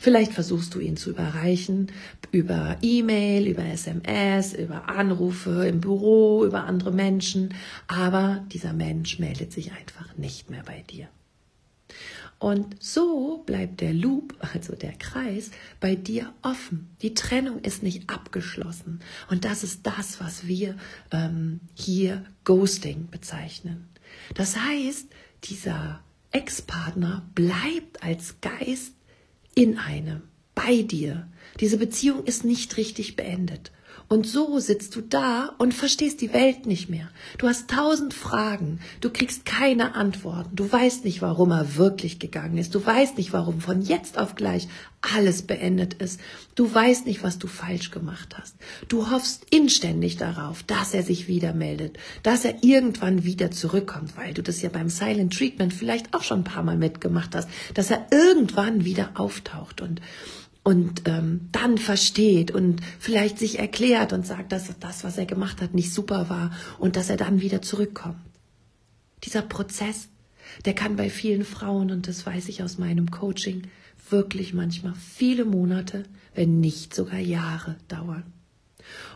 Vielleicht 0.00 0.32
versuchst 0.32 0.74
du 0.74 0.80
ihn 0.80 0.96
zu 0.96 1.10
überreichen 1.10 1.92
über 2.30 2.76
E-Mail, 2.82 3.46
über 3.46 3.64
SMS, 3.64 4.54
über 4.54 4.88
Anrufe 4.88 5.66
im 5.66 5.80
Büro, 5.80 6.44
über 6.44 6.64
andere 6.64 6.92
Menschen, 6.92 7.54
aber 7.86 8.44
dieser 8.52 8.72
Mensch 8.72 9.18
meldet 9.18 9.52
sich 9.52 9.72
einfach 9.72 10.16
nicht 10.16 10.50
mehr 10.50 10.62
bei 10.64 10.84
dir. 10.90 11.08
Und 12.38 12.82
so 12.82 13.42
bleibt 13.46 13.80
der 13.80 13.94
Loop, 13.94 14.36
also 14.40 14.74
der 14.74 14.92
Kreis, 14.92 15.50
bei 15.80 15.94
dir 15.94 16.32
offen. 16.42 16.94
Die 17.00 17.14
Trennung 17.14 17.60
ist 17.60 17.82
nicht 17.82 18.10
abgeschlossen. 18.10 19.00
Und 19.30 19.44
das 19.44 19.64
ist 19.64 19.86
das, 19.86 20.20
was 20.20 20.46
wir 20.46 20.76
ähm, 21.10 21.60
hier 21.74 22.24
Ghosting 22.44 23.08
bezeichnen. 23.10 23.88
Das 24.34 24.56
heißt, 24.56 25.08
dieser 25.44 26.00
Ex-Partner 26.32 27.24
bleibt 27.34 28.02
als 28.02 28.40
Geist 28.40 28.92
in 29.54 29.78
einem, 29.78 30.22
bei 30.54 30.82
dir. 30.82 31.28
Diese 31.60 31.78
Beziehung 31.78 32.24
ist 32.24 32.44
nicht 32.44 32.76
richtig 32.76 33.16
beendet. 33.16 33.70
Und 34.08 34.26
so 34.26 34.58
sitzt 34.58 34.94
du 34.96 35.00
da 35.00 35.54
und 35.58 35.72
verstehst 35.72 36.20
die 36.20 36.32
Welt 36.32 36.66
nicht 36.66 36.90
mehr. 36.90 37.08
Du 37.38 37.48
hast 37.48 37.70
tausend 37.70 38.12
Fragen, 38.12 38.80
du 39.00 39.10
kriegst 39.10 39.46
keine 39.46 39.94
Antworten, 39.94 40.54
du 40.54 40.70
weißt 40.70 41.04
nicht, 41.04 41.22
warum 41.22 41.50
er 41.50 41.76
wirklich 41.76 42.18
gegangen 42.18 42.58
ist, 42.58 42.74
du 42.74 42.84
weißt 42.84 43.16
nicht, 43.16 43.32
warum 43.32 43.60
von 43.60 43.80
jetzt 43.82 44.18
auf 44.18 44.34
gleich 44.34 44.68
alles 45.00 45.42
beendet 45.42 45.94
ist, 45.94 46.20
du 46.54 46.72
weißt 46.72 47.06
nicht, 47.06 47.22
was 47.22 47.38
du 47.38 47.46
falsch 47.46 47.90
gemacht 47.90 48.36
hast. 48.38 48.56
Du 48.88 49.10
hoffst 49.10 49.46
inständig 49.50 50.16
darauf, 50.16 50.62
dass 50.62 50.94
er 50.94 51.02
sich 51.02 51.28
wieder 51.28 51.52
meldet, 51.52 51.98
dass 52.22 52.44
er 52.44 52.62
irgendwann 52.62 53.24
wieder 53.24 53.50
zurückkommt, 53.50 54.16
weil 54.16 54.34
du 54.34 54.42
das 54.42 54.62
ja 54.62 54.68
beim 54.68 54.88
Silent 54.88 55.36
Treatment 55.36 55.72
vielleicht 55.72 56.14
auch 56.14 56.22
schon 56.22 56.40
ein 56.40 56.44
paar 56.44 56.62
Mal 56.62 56.76
mitgemacht 56.76 57.34
hast, 57.34 57.48
dass 57.74 57.90
er 57.90 58.06
irgendwann 58.10 58.84
wieder 58.84 59.10
auftaucht. 59.14 59.80
Und 59.80 60.00
und 60.64 61.02
ähm, 61.04 61.48
dann 61.52 61.78
versteht 61.78 62.50
und 62.50 62.80
vielleicht 62.98 63.38
sich 63.38 63.58
erklärt 63.58 64.12
und 64.12 64.26
sagt, 64.26 64.50
dass 64.50 64.72
das, 64.80 65.04
was 65.04 65.18
er 65.18 65.26
gemacht 65.26 65.60
hat, 65.60 65.74
nicht 65.74 65.92
super 65.92 66.28
war 66.30 66.52
und 66.78 66.96
dass 66.96 67.10
er 67.10 67.18
dann 67.18 67.42
wieder 67.42 67.62
zurückkommt. 67.62 68.16
Dieser 69.24 69.42
Prozess, 69.42 70.08
der 70.64 70.74
kann 70.74 70.96
bei 70.96 71.10
vielen 71.10 71.44
Frauen, 71.44 71.90
und 71.90 72.08
das 72.08 72.26
weiß 72.26 72.48
ich 72.48 72.62
aus 72.62 72.78
meinem 72.78 73.10
Coaching, 73.10 73.62
wirklich 74.08 74.54
manchmal 74.54 74.94
viele 74.94 75.44
Monate, 75.44 76.04
wenn 76.34 76.60
nicht 76.60 76.94
sogar 76.94 77.20
Jahre 77.20 77.76
dauern. 77.88 78.24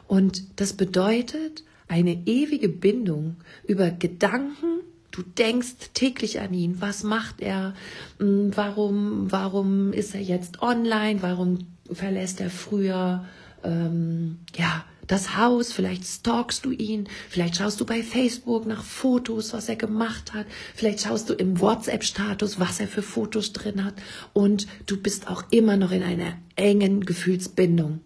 Und 0.07 0.61
das 0.61 0.75
bedeutet 0.75 1.64
eine 1.88 2.26
ewige 2.26 2.69
Bindung 2.69 3.37
über 3.67 3.90
Gedanken, 3.90 4.81
Du 5.19 5.25
denkst 5.25 5.91
täglich 5.95 6.39
an 6.39 6.55
ihn. 6.55 6.81
Was 6.81 7.03
macht 7.03 7.41
er? 7.41 7.75
Hm, 8.21 8.57
warum, 8.57 9.33
warum 9.33 9.93
ist 9.93 10.15
er 10.15 10.21
jetzt 10.21 10.63
online? 10.63 11.23
Warum 11.23 11.59
verlässt 11.91 12.41
er 12.41 12.51
früher, 12.51 13.25
ähm, 13.65 14.39
ja, 14.55 14.85
das 15.09 15.37
Haus? 15.37 15.73
Vielleicht 15.73 16.05
stalkst 16.05 16.65
du 16.65 16.71
ihn. 16.71 17.09
Vielleicht 17.29 17.57
schaust 17.57 17.81
du 17.81 17.85
bei 17.85 18.05
Facebook 18.05 18.65
nach 18.65 18.85
Fotos, 18.85 19.53
was 19.53 19.69
er 19.69 19.75
gemacht 19.75 20.35
hat. 20.35 20.47
Vielleicht 20.77 21.01
schaust 21.01 21.29
du 21.29 21.35
im 21.35 21.61
WhatsApp-Status, 21.61 22.61
was 22.61 22.79
er 22.79 22.87
für 22.87 23.03
Fotos 23.03 23.53
drin 23.53 23.83
hat. 23.85 23.95
Und 24.35 24.69
du 24.87 24.97
bist 25.03 25.27
auch 25.27 25.43
immer 25.51 25.77
noch 25.77 25.91
in 25.91 26.05
einer 26.05 26.35
engen 26.55 27.05
Gefühlsbindung. 27.05 28.03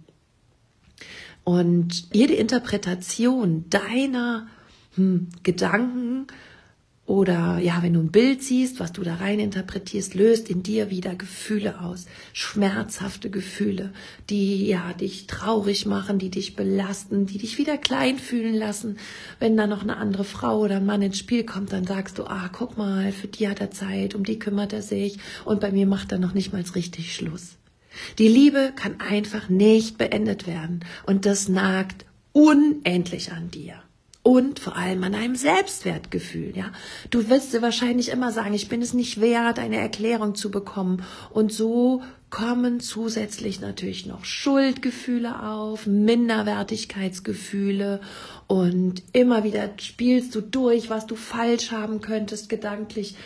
Und 1.45 2.07
jede 2.15 2.33
Interpretation 2.33 3.67
deiner 3.69 4.47
hm, 4.95 5.29
Gedanken 5.43 6.27
oder 7.05 7.59
ja, 7.59 7.83
wenn 7.83 7.95
du 7.95 8.01
ein 8.01 8.13
Bild 8.13 8.45
siehst, 8.45 8.79
was 8.79 8.93
du 8.93 9.03
da 9.03 9.17
rein 9.17 9.41
interpretierst, 9.41 10.15
löst 10.15 10.49
in 10.49 10.63
dir 10.63 10.89
wieder 10.89 11.17
Gefühle 11.17 11.81
aus, 11.81 12.07
schmerzhafte 12.33 13.29
Gefühle, 13.29 13.93
die 14.31 14.67
ja 14.67 14.93
dich 14.93 15.27
traurig 15.27 15.85
machen, 15.85 16.21
die 16.21 16.31
dich 16.31 16.55
belasten, 16.55 17.27
die 17.27 17.39
dich 17.39 17.59
wieder 17.59 17.77
klein 17.77 18.19
fühlen 18.19 18.55
lassen. 18.55 18.99
Wenn 19.41 19.57
da 19.57 19.67
noch 19.67 19.83
eine 19.83 19.97
andere 19.97 20.23
Frau 20.23 20.61
oder 20.61 20.77
ein 20.77 20.87
Mann 20.87 21.03
ins 21.03 21.19
Spiel 21.19 21.45
kommt, 21.45 21.73
dann 21.73 21.87
sagst 21.87 22.19
du, 22.19 22.25
ah, 22.25 22.49
guck 22.53 22.79
mal, 22.79 23.11
für 23.11 23.27
die 23.27 23.49
hat 23.49 23.61
er 23.61 23.73
Zeit, 23.73 24.15
um 24.15 24.23
die 24.23 24.39
kümmert 24.39 24.73
er 24.73 24.83
sich 24.83 25.19
und 25.45 25.61
bei 25.61 25.73
mir 25.73 25.87
macht 25.87 26.13
er 26.13 26.19
noch 26.19 26.35
nicht 26.35 26.53
mal 26.53 26.63
richtig 26.77 27.17
Schluss. 27.17 27.57
Die 28.19 28.29
Liebe 28.29 28.73
kann 28.77 29.01
einfach 29.01 29.49
nicht 29.49 29.99
beendet 29.99 30.47
werden 30.47 30.85
und 31.05 31.27
das 31.27 31.49
nagt 31.49 32.07
unendlich 32.33 33.33
an 33.33 33.51
dir 33.51 33.83
und 34.23 34.61
vor 34.61 34.77
allem 34.77 35.03
an 35.03 35.17
einem 35.17 35.35
Selbstwertgefühl, 35.35 36.57
ja. 36.57 36.71
Du 37.11 37.29
wirst 37.29 37.53
dir 37.53 37.61
wahrscheinlich 37.61 38.11
immer 38.11 38.31
sagen, 38.31 38.55
ich 38.55 38.69
bin 38.69 38.81
es 38.81 38.95
nicht 38.95 39.21
wert, 39.21 39.59
eine 39.59 39.79
Erklärung 39.79 40.37
zu 40.37 40.51
bekommen. 40.51 41.03
Und 41.31 41.53
so 41.53 42.03
kommen 42.31 42.81
zusätzlich 42.81 43.61
natürlich 43.61 44.07
noch 44.07 44.25
Schuldgefühle 44.25 45.43
auf, 45.43 45.87
Minderwertigkeitsgefühle 45.87 48.01
und 48.47 49.03
immer 49.13 49.45
wieder 49.45 49.69
spielst 49.79 50.35
du 50.35 50.41
durch, 50.41 50.89
was 50.89 51.07
du 51.07 51.17
falsch 51.17 51.73
haben 51.73 52.01
könntest 52.01 52.49
gedanklich. 52.49 53.17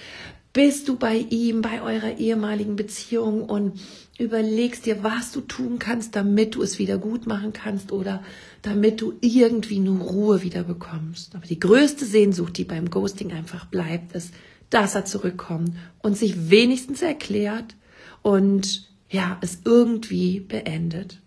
Bist 0.52 0.88
du 0.88 0.96
bei 0.96 1.16
ihm, 1.16 1.60
bei 1.60 1.82
eurer 1.82 2.18
ehemaligen 2.18 2.76
Beziehung 2.76 3.44
und 3.44 3.78
überlegst 4.18 4.86
dir, 4.86 5.02
was 5.02 5.32
du 5.32 5.42
tun 5.42 5.78
kannst, 5.78 6.16
damit 6.16 6.54
du 6.54 6.62
es 6.62 6.78
wieder 6.78 6.98
gut 6.98 7.26
machen 7.26 7.52
kannst 7.52 7.92
oder 7.92 8.22
damit 8.62 9.00
du 9.00 9.14
irgendwie 9.20 9.78
nur 9.78 10.00
Ruhe 10.00 10.42
wieder 10.42 10.64
bekommst. 10.64 11.34
Aber 11.34 11.46
die 11.46 11.60
größte 11.60 12.04
Sehnsucht, 12.06 12.56
die 12.56 12.64
beim 12.64 12.90
Ghosting 12.90 13.32
einfach 13.32 13.66
bleibt, 13.66 14.14
ist, 14.14 14.32
dass 14.70 14.94
er 14.94 15.04
zurückkommt 15.04 15.72
und 16.02 16.16
sich 16.16 16.50
wenigstens 16.50 17.02
erklärt 17.02 17.76
und 18.22 18.88
ja, 19.08 19.38
es 19.40 19.60
irgendwie 19.64 20.40
beendet. 20.40 21.20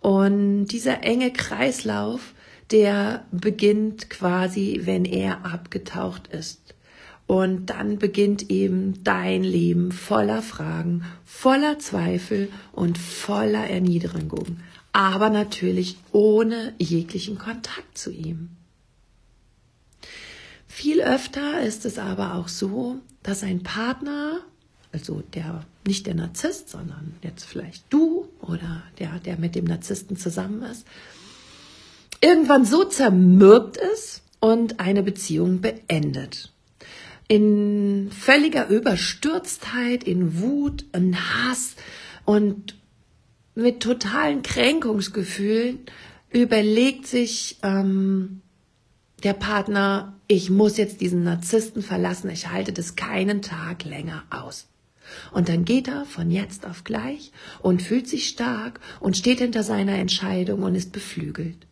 Und 0.00 0.66
dieser 0.66 1.02
enge 1.02 1.32
Kreislauf, 1.32 2.34
der 2.70 3.24
beginnt 3.30 4.10
quasi, 4.10 4.82
wenn 4.84 5.04
er 5.04 5.46
abgetaucht 5.46 6.26
ist. 6.28 6.63
Und 7.26 7.66
dann 7.66 7.98
beginnt 7.98 8.50
eben 8.50 9.02
dein 9.02 9.42
Leben 9.42 9.92
voller 9.92 10.42
Fragen, 10.42 11.04
voller 11.24 11.78
Zweifel 11.78 12.50
und 12.72 12.98
voller 12.98 13.66
Erniedrigung, 13.68 14.58
aber 14.92 15.30
natürlich 15.30 15.96
ohne 16.12 16.74
jeglichen 16.78 17.38
Kontakt 17.38 17.96
zu 17.96 18.10
ihm. 18.10 18.50
Viel 20.66 21.00
öfter 21.00 21.62
ist 21.62 21.86
es 21.86 21.98
aber 21.98 22.34
auch 22.34 22.48
so, 22.48 22.98
dass 23.22 23.42
ein 23.42 23.62
Partner, 23.62 24.40
also 24.92 25.22
der 25.32 25.64
nicht 25.86 26.06
der 26.06 26.14
Narzisst, 26.14 26.68
sondern 26.68 27.14
jetzt 27.22 27.44
vielleicht 27.44 27.84
du 27.90 28.28
oder 28.40 28.82
der, 28.98 29.18
der 29.20 29.38
mit 29.38 29.54
dem 29.54 29.64
Narzissten 29.64 30.16
zusammen 30.16 30.62
ist, 30.62 30.86
irgendwann 32.20 32.64
so 32.64 32.84
zermürbt 32.84 33.76
ist 33.76 34.22
und 34.40 34.80
eine 34.80 35.02
Beziehung 35.02 35.60
beendet 35.60 36.53
in 37.28 38.10
völliger 38.10 38.68
Überstürztheit, 38.68 40.04
in 40.04 40.40
Wut, 40.40 40.84
in 40.92 41.16
Hass 41.16 41.74
und 42.24 42.76
mit 43.54 43.80
totalen 43.80 44.42
Kränkungsgefühlen 44.42 45.80
überlegt 46.30 47.06
sich 47.06 47.58
ähm, 47.62 48.42
der 49.22 49.32
Partner, 49.32 50.18
ich 50.26 50.50
muss 50.50 50.76
jetzt 50.76 51.00
diesen 51.00 51.22
Narzissten 51.22 51.82
verlassen, 51.82 52.30
ich 52.30 52.50
halte 52.50 52.72
das 52.72 52.96
keinen 52.96 53.42
Tag 53.42 53.84
länger 53.84 54.24
aus. 54.30 54.66
Und 55.32 55.48
dann 55.48 55.64
geht 55.64 55.88
er 55.88 56.04
von 56.06 56.30
jetzt 56.30 56.66
auf 56.66 56.82
gleich 56.82 57.30
und 57.60 57.82
fühlt 57.82 58.08
sich 58.08 58.28
stark 58.28 58.80
und 59.00 59.16
steht 59.16 59.38
hinter 59.38 59.62
seiner 59.62 59.94
Entscheidung 59.94 60.62
und 60.62 60.74
ist 60.74 60.92
beflügelt. 60.92 61.66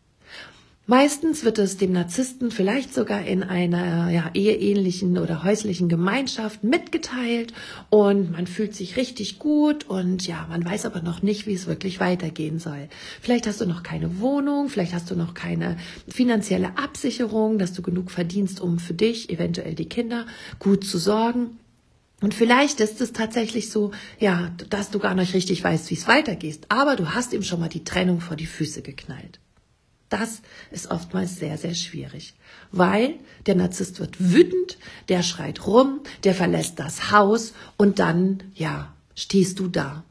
Meistens 0.88 1.44
wird 1.44 1.58
es 1.58 1.76
dem 1.76 1.92
Narzissten 1.92 2.50
vielleicht 2.50 2.92
sogar 2.92 3.24
in 3.24 3.44
einer 3.44 4.10
ja, 4.10 4.30
eheähnlichen 4.34 5.16
oder 5.16 5.44
häuslichen 5.44 5.88
Gemeinschaft 5.88 6.64
mitgeteilt 6.64 7.52
und 7.88 8.32
man 8.32 8.48
fühlt 8.48 8.74
sich 8.74 8.96
richtig 8.96 9.38
gut 9.38 9.88
und 9.88 10.26
ja, 10.26 10.44
man 10.50 10.64
weiß 10.64 10.84
aber 10.84 11.00
noch 11.00 11.22
nicht, 11.22 11.46
wie 11.46 11.54
es 11.54 11.68
wirklich 11.68 12.00
weitergehen 12.00 12.58
soll. 12.58 12.88
Vielleicht 13.20 13.46
hast 13.46 13.60
du 13.60 13.66
noch 13.66 13.84
keine 13.84 14.18
Wohnung, 14.18 14.68
vielleicht 14.68 14.92
hast 14.92 15.08
du 15.08 15.14
noch 15.14 15.34
keine 15.34 15.76
finanzielle 16.08 16.76
Absicherung, 16.76 17.58
dass 17.58 17.72
du 17.72 17.82
genug 17.82 18.10
verdienst, 18.10 18.60
um 18.60 18.80
für 18.80 18.94
dich, 18.94 19.30
eventuell 19.30 19.76
die 19.76 19.88
Kinder, 19.88 20.26
gut 20.58 20.84
zu 20.84 20.98
sorgen. 20.98 21.58
Und 22.20 22.34
vielleicht 22.34 22.80
ist 22.80 23.00
es 23.00 23.12
tatsächlich 23.12 23.70
so, 23.70 23.92
ja, 24.18 24.50
dass 24.68 24.90
du 24.90 24.98
gar 24.98 25.14
nicht 25.14 25.32
richtig 25.32 25.62
weißt, 25.62 25.90
wie 25.90 25.94
es 25.94 26.08
weitergeht, 26.08 26.66
aber 26.70 26.96
du 26.96 27.14
hast 27.14 27.32
ihm 27.32 27.44
schon 27.44 27.60
mal 27.60 27.68
die 27.68 27.84
Trennung 27.84 28.20
vor 28.20 28.36
die 28.36 28.46
Füße 28.46 28.82
geknallt. 28.82 29.38
Das 30.12 30.42
ist 30.70 30.90
oftmals 30.90 31.36
sehr, 31.36 31.56
sehr 31.56 31.74
schwierig, 31.74 32.34
weil 32.70 33.14
der 33.46 33.54
Narzisst 33.54 33.98
wird 33.98 34.16
wütend, 34.18 34.76
der 35.08 35.22
schreit 35.22 35.66
rum, 35.66 36.00
der 36.24 36.34
verlässt 36.34 36.78
das 36.78 37.10
Haus 37.10 37.54
und 37.78 37.98
dann, 37.98 38.42
ja, 38.54 38.92
stehst 39.14 39.58
du 39.58 39.68
da. 39.68 40.04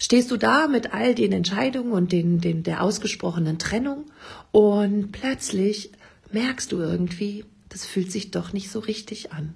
Stehst 0.00 0.32
du 0.32 0.36
da 0.36 0.66
mit 0.66 0.92
all 0.92 1.14
den 1.14 1.30
Entscheidungen 1.30 1.92
und 1.92 2.10
den, 2.10 2.40
den, 2.40 2.64
der 2.64 2.82
ausgesprochenen 2.82 3.60
Trennung 3.60 4.06
und 4.50 5.12
plötzlich 5.12 5.92
merkst 6.32 6.72
du 6.72 6.78
irgendwie, 6.78 7.44
das 7.68 7.86
fühlt 7.86 8.10
sich 8.10 8.32
doch 8.32 8.52
nicht 8.52 8.72
so 8.72 8.80
richtig 8.80 9.32
an. 9.32 9.54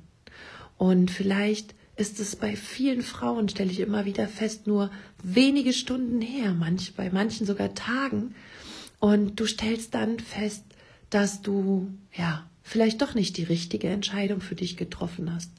Und 0.76 1.10
vielleicht 1.10 1.74
ist 1.96 2.20
es 2.20 2.36
bei 2.36 2.54
vielen 2.54 3.02
Frauen, 3.02 3.48
stelle 3.48 3.72
ich 3.72 3.80
immer 3.80 4.04
wieder 4.04 4.28
fest, 4.28 4.68
nur 4.68 4.92
wenige 5.24 5.72
Stunden 5.72 6.20
her, 6.20 6.54
manch, 6.54 6.94
bei 6.94 7.10
manchen 7.10 7.48
sogar 7.48 7.74
Tagen, 7.74 8.36
und 9.00 9.38
du 9.38 9.46
stellst 9.46 9.94
dann 9.94 10.18
fest, 10.18 10.64
dass 11.10 11.42
du, 11.42 11.88
ja, 12.12 12.48
vielleicht 12.62 13.00
doch 13.00 13.14
nicht 13.14 13.36
die 13.36 13.44
richtige 13.44 13.88
Entscheidung 13.88 14.40
für 14.40 14.54
dich 14.54 14.76
getroffen 14.76 15.32
hast. 15.32 15.50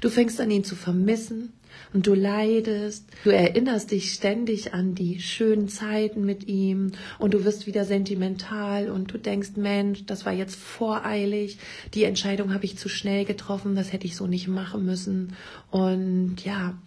Du 0.00 0.10
fängst 0.10 0.40
an, 0.40 0.50
ihn 0.50 0.64
zu 0.64 0.76
vermissen 0.76 1.52
und 1.92 2.06
du 2.06 2.14
leidest. 2.14 3.06
Du 3.24 3.30
erinnerst 3.30 3.90
dich 3.90 4.12
ständig 4.12 4.74
an 4.74 4.94
die 4.94 5.20
schönen 5.20 5.68
Zeiten 5.68 6.24
mit 6.24 6.46
ihm 6.46 6.92
und 7.18 7.34
du 7.34 7.44
wirst 7.44 7.66
wieder 7.66 7.84
sentimental 7.84 8.90
und 8.90 9.12
du 9.12 9.18
denkst, 9.18 9.56
Mensch, 9.56 10.06
das 10.06 10.24
war 10.24 10.32
jetzt 10.32 10.56
voreilig. 10.56 11.58
Die 11.94 12.04
Entscheidung 12.04 12.54
habe 12.54 12.64
ich 12.64 12.78
zu 12.78 12.88
schnell 12.88 13.24
getroffen. 13.24 13.74
Das 13.74 13.92
hätte 13.92 14.06
ich 14.06 14.16
so 14.16 14.26
nicht 14.26 14.48
machen 14.48 14.84
müssen. 14.84 15.34
Und 15.70 16.44
ja, 16.44 16.78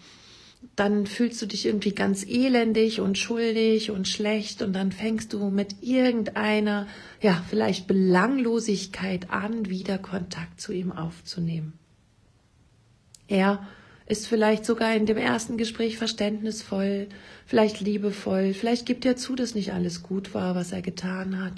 dann 0.75 1.05
fühlst 1.05 1.41
du 1.41 1.45
dich 1.45 1.65
irgendwie 1.65 1.91
ganz 1.91 2.25
elendig 2.25 2.99
und 2.99 3.17
schuldig 3.17 3.91
und 3.91 4.07
schlecht 4.07 4.61
und 4.61 4.73
dann 4.73 4.91
fängst 4.91 5.33
du 5.33 5.49
mit 5.49 5.81
irgendeiner, 5.81 6.87
ja, 7.21 7.43
vielleicht 7.49 7.87
Belanglosigkeit 7.87 9.29
an, 9.29 9.69
wieder 9.69 9.97
Kontakt 9.97 10.59
zu 10.59 10.73
ihm 10.73 10.91
aufzunehmen. 10.91 11.73
Er 13.27 13.67
ist 14.07 14.27
vielleicht 14.27 14.65
sogar 14.65 14.95
in 14.95 15.05
dem 15.05 15.17
ersten 15.17 15.57
Gespräch 15.57 15.97
verständnisvoll, 15.97 17.07
vielleicht 17.45 17.79
liebevoll, 17.81 18.53
vielleicht 18.53 18.85
gibt 18.85 19.05
er 19.05 19.15
zu, 19.15 19.35
dass 19.35 19.55
nicht 19.55 19.73
alles 19.73 20.03
gut 20.03 20.33
war, 20.33 20.55
was 20.55 20.71
er 20.71 20.81
getan 20.81 21.43
hat. 21.43 21.53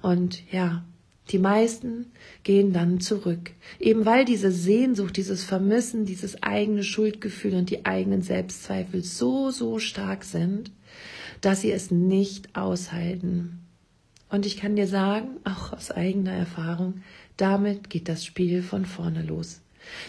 Und 0.00 0.50
ja, 0.50 0.84
die 1.30 1.38
meisten 1.38 2.12
gehen 2.42 2.72
dann 2.72 3.00
zurück, 3.00 3.52
eben 3.78 4.04
weil 4.04 4.24
diese 4.24 4.50
Sehnsucht, 4.50 5.16
dieses 5.16 5.44
Vermissen, 5.44 6.04
dieses 6.04 6.42
eigene 6.42 6.82
Schuldgefühl 6.82 7.54
und 7.54 7.70
die 7.70 7.86
eigenen 7.86 8.22
Selbstzweifel 8.22 9.02
so, 9.02 9.50
so 9.50 9.78
stark 9.78 10.24
sind, 10.24 10.72
dass 11.40 11.60
sie 11.60 11.72
es 11.72 11.90
nicht 11.90 12.56
aushalten. 12.56 13.60
Und 14.28 14.46
ich 14.46 14.56
kann 14.56 14.76
dir 14.76 14.86
sagen, 14.86 15.36
auch 15.44 15.72
aus 15.72 15.90
eigener 15.90 16.32
Erfahrung, 16.32 17.02
damit 17.36 17.90
geht 17.90 18.08
das 18.08 18.24
Spiel 18.24 18.62
von 18.62 18.84
vorne 18.84 19.22
los. 19.22 19.60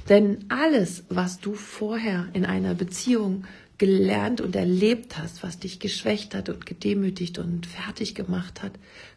Denn 0.10 0.46
alles, 0.50 1.03
was 1.10 1.39
du 1.39 1.53
vorher 1.53 2.29
in 2.34 2.46
einer 2.46 2.74
Beziehung 2.75 3.46
gelernt 3.77 4.42
und 4.42 4.56
erlebt 4.56 5.18
hast, 5.18 5.44
was 5.44 5.60
dich 5.60 5.80
geschwächt 5.80 6.36
hat 6.36 6.50
und 6.50 6.65
gedemütigt 6.65 7.39
und 7.39 7.65
fertig 7.65 8.15
gemacht 8.15 8.62
hat, 8.62 8.74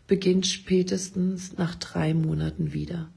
beginnt 0.06 0.46
spätestens 0.46 1.56
nach 1.56 1.74
drei 1.74 2.14
Monaten 2.14 2.72
wieder. 2.72 3.08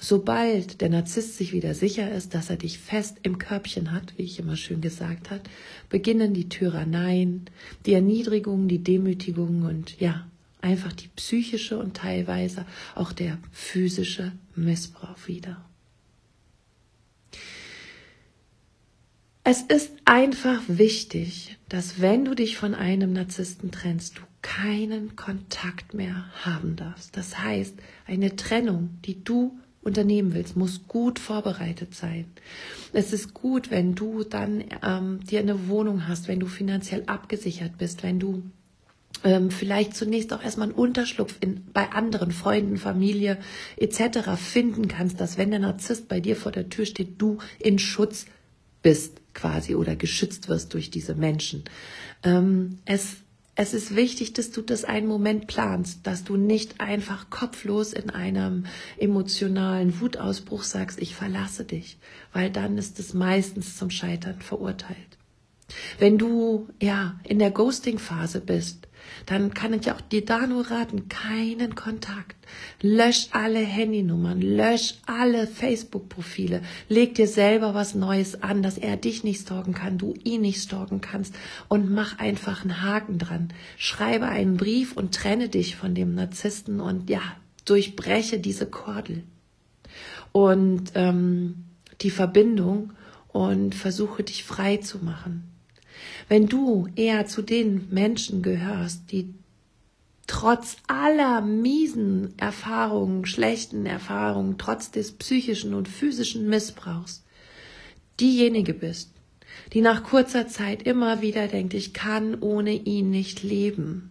Sobald 0.00 0.80
der 0.80 0.88
Narzisst 0.88 1.36
sich 1.36 1.52
wieder 1.52 1.74
sicher 1.74 2.10
ist, 2.10 2.34
dass 2.34 2.50
er 2.50 2.56
dich 2.56 2.78
fest 2.78 3.18
im 3.22 3.38
Körbchen 3.38 3.92
hat, 3.92 4.14
wie 4.16 4.22
ich 4.22 4.38
immer 4.38 4.56
schön 4.56 4.80
gesagt 4.80 5.30
hat, 5.30 5.42
beginnen 5.88 6.34
die 6.34 6.48
Tyranneien, 6.48 7.46
die 7.84 7.92
Erniedrigungen, 7.92 8.68
die 8.68 8.82
Demütigungen 8.82 9.64
und 9.64 10.00
ja, 10.00 10.26
einfach 10.60 10.92
die 10.92 11.08
psychische 11.08 11.78
und 11.78 11.96
teilweise 11.96 12.64
auch 12.94 13.12
der 13.12 13.38
physische 13.52 14.32
Missbrauch 14.54 15.26
wieder. 15.26 15.64
Es 19.48 19.62
ist 19.62 19.92
einfach 20.04 20.60
wichtig, 20.66 21.56
dass 21.68 22.00
wenn 22.00 22.24
du 22.24 22.34
dich 22.34 22.56
von 22.56 22.74
einem 22.74 23.12
Narzissten 23.12 23.70
trennst, 23.70 24.18
du 24.18 24.22
keinen 24.42 25.14
Kontakt 25.14 25.94
mehr 25.94 26.24
haben 26.42 26.74
darfst. 26.74 27.16
Das 27.16 27.38
heißt, 27.38 27.76
eine 28.08 28.34
Trennung, 28.34 28.98
die 29.04 29.22
du 29.22 29.56
unternehmen 29.82 30.34
willst, 30.34 30.56
muss 30.56 30.88
gut 30.88 31.20
vorbereitet 31.20 31.94
sein. 31.94 32.24
Es 32.92 33.12
ist 33.12 33.34
gut, 33.34 33.70
wenn 33.70 33.94
du 33.94 34.24
dann 34.24 34.64
ähm, 34.82 35.20
dir 35.22 35.38
eine 35.38 35.68
Wohnung 35.68 36.08
hast, 36.08 36.26
wenn 36.26 36.40
du 36.40 36.48
finanziell 36.48 37.04
abgesichert 37.06 37.78
bist, 37.78 38.02
wenn 38.02 38.18
du 38.18 38.42
ähm, 39.22 39.52
vielleicht 39.52 39.94
zunächst 39.94 40.32
auch 40.32 40.42
erstmal 40.42 40.70
einen 40.70 40.76
Unterschlupf 40.76 41.36
in, 41.40 41.62
bei 41.72 41.92
anderen 41.92 42.32
Freunden, 42.32 42.78
Familie 42.78 43.38
etc. 43.76 44.30
finden 44.36 44.88
kannst, 44.88 45.20
dass 45.20 45.38
wenn 45.38 45.52
der 45.52 45.60
Narzisst 45.60 46.08
bei 46.08 46.18
dir 46.18 46.34
vor 46.34 46.50
der 46.50 46.68
Tür 46.68 46.84
steht, 46.84 47.20
du 47.22 47.38
in 47.60 47.78
Schutz 47.78 48.26
bist 48.82 49.20
quasi 49.36 49.76
oder 49.76 49.94
geschützt 49.94 50.48
wirst 50.48 50.74
durch 50.74 50.90
diese 50.90 51.14
Menschen. 51.14 51.62
Ähm, 52.24 52.78
es, 52.84 53.18
es 53.54 53.72
ist 53.72 53.94
wichtig, 53.94 54.32
dass 54.32 54.50
du 54.50 54.62
das 54.62 54.84
einen 54.84 55.06
Moment 55.06 55.46
planst, 55.46 56.06
dass 56.06 56.24
du 56.24 56.36
nicht 56.36 56.80
einfach 56.80 57.30
kopflos 57.30 57.92
in 57.92 58.10
einem 58.10 58.66
emotionalen 58.98 60.00
Wutausbruch 60.00 60.64
sagst, 60.64 61.00
ich 61.00 61.14
verlasse 61.14 61.64
dich, 61.64 61.98
weil 62.32 62.50
dann 62.50 62.76
ist 62.76 62.98
es 62.98 63.14
meistens 63.14 63.76
zum 63.76 63.90
Scheitern 63.90 64.40
verurteilt. 64.40 64.96
Wenn 65.98 66.18
du 66.18 66.68
ja 66.80 67.18
in 67.24 67.38
der 67.38 67.50
Ghosting-Phase 67.50 68.40
bist, 68.40 68.85
dann 69.26 69.54
kann 69.54 69.72
ich 69.72 69.90
auch 69.90 70.00
dir 70.00 70.24
da 70.24 70.46
nur 70.46 70.70
raten, 70.70 71.08
keinen 71.08 71.74
Kontakt. 71.74 72.36
Lösch 72.80 73.28
alle 73.32 73.58
Handynummern, 73.58 74.40
lösch 74.40 74.94
alle 75.06 75.46
Facebook-Profile, 75.46 76.62
leg 76.88 77.14
dir 77.14 77.26
selber 77.26 77.74
was 77.74 77.94
Neues 77.94 78.42
an, 78.42 78.62
dass 78.62 78.78
er 78.78 78.96
dich 78.96 79.24
nicht 79.24 79.42
stalken 79.42 79.74
kann, 79.74 79.98
du 79.98 80.14
ihn 80.24 80.42
nicht 80.42 80.62
stalken 80.62 81.00
kannst 81.00 81.34
und 81.68 81.90
mach 81.90 82.18
einfach 82.18 82.62
einen 82.62 82.82
Haken 82.82 83.18
dran. 83.18 83.52
Schreibe 83.76 84.26
einen 84.26 84.56
Brief 84.56 84.96
und 84.96 85.14
trenne 85.14 85.48
dich 85.48 85.76
von 85.76 85.94
dem 85.94 86.14
Narzissten 86.14 86.80
und 86.80 87.10
ja, 87.10 87.22
durchbreche 87.64 88.38
diese 88.38 88.66
Kordel. 88.66 89.24
Und 90.32 90.92
ähm, 90.94 91.64
die 92.02 92.10
Verbindung 92.10 92.92
und 93.28 93.74
versuche 93.74 94.22
dich 94.22 94.44
frei 94.44 94.78
zu 94.78 94.98
machen. 94.98 95.55
Wenn 96.28 96.48
du 96.48 96.88
eher 96.96 97.26
zu 97.26 97.42
den 97.42 97.88
Menschen 97.90 98.42
gehörst, 98.42 99.12
die 99.12 99.34
trotz 100.26 100.76
aller 100.86 101.40
miesen 101.40 102.36
Erfahrungen, 102.38 103.26
schlechten 103.26 103.86
Erfahrungen, 103.86 104.58
trotz 104.58 104.90
des 104.90 105.12
psychischen 105.12 105.74
und 105.74 105.88
physischen 105.88 106.48
Missbrauchs, 106.48 107.24
diejenige 108.18 108.74
bist, 108.74 109.12
die 109.72 109.80
nach 109.80 110.02
kurzer 110.02 110.48
Zeit 110.48 110.82
immer 110.82 111.22
wieder 111.22 111.48
denkt, 111.48 111.74
ich 111.74 111.92
kann 111.92 112.40
ohne 112.40 112.72
ihn 112.72 113.10
nicht 113.10 113.42
leben. 113.42 114.10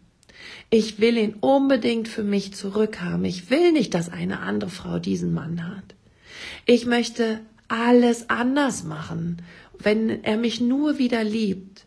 Ich 0.69 0.99
will 0.99 1.17
ihn 1.17 1.35
unbedingt 1.39 2.07
für 2.07 2.23
mich 2.23 2.53
zurückhaben. 2.53 3.25
Ich 3.25 3.49
will 3.49 3.71
nicht, 3.71 3.93
dass 3.93 4.09
eine 4.09 4.39
andere 4.39 4.69
Frau 4.69 4.99
diesen 4.99 5.33
Mann 5.33 5.67
hat. 5.67 5.95
Ich 6.65 6.85
möchte 6.85 7.39
alles 7.67 8.29
anders 8.29 8.83
machen, 8.83 9.41
wenn 9.79 10.23
er 10.23 10.37
mich 10.37 10.61
nur 10.61 10.97
wieder 10.97 11.23
liebt 11.23 11.84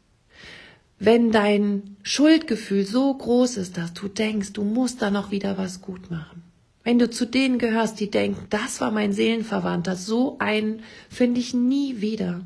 wenn 0.99 1.31
dein 1.31 1.97
Schuldgefühl 2.03 2.85
so 2.85 3.15
groß 3.15 3.57
ist, 3.57 3.77
dass 3.77 3.93
du 3.95 4.09
denkst, 4.09 4.53
du 4.53 4.65
musst 4.65 5.03
da 5.03 5.11
noch 5.11 5.31
wieder 5.31 5.59
was 5.59 5.81
gut 5.81 6.11
machen. 6.11 6.43
Wenn 6.83 6.99
du 6.99 7.11
zu 7.11 7.27
denen 7.27 7.59
gehörst, 7.59 8.01
die 8.01 8.11
denken, 8.11 8.47
das 8.51 8.81
war 8.81 8.91
mein 8.91 9.13
Seelenverwandter, 9.13 9.95
so 9.95 10.39
einen 10.39 10.83
finde 11.11 11.41
ich 11.41 11.55
nie 11.55 12.01
wieder. 12.01 12.41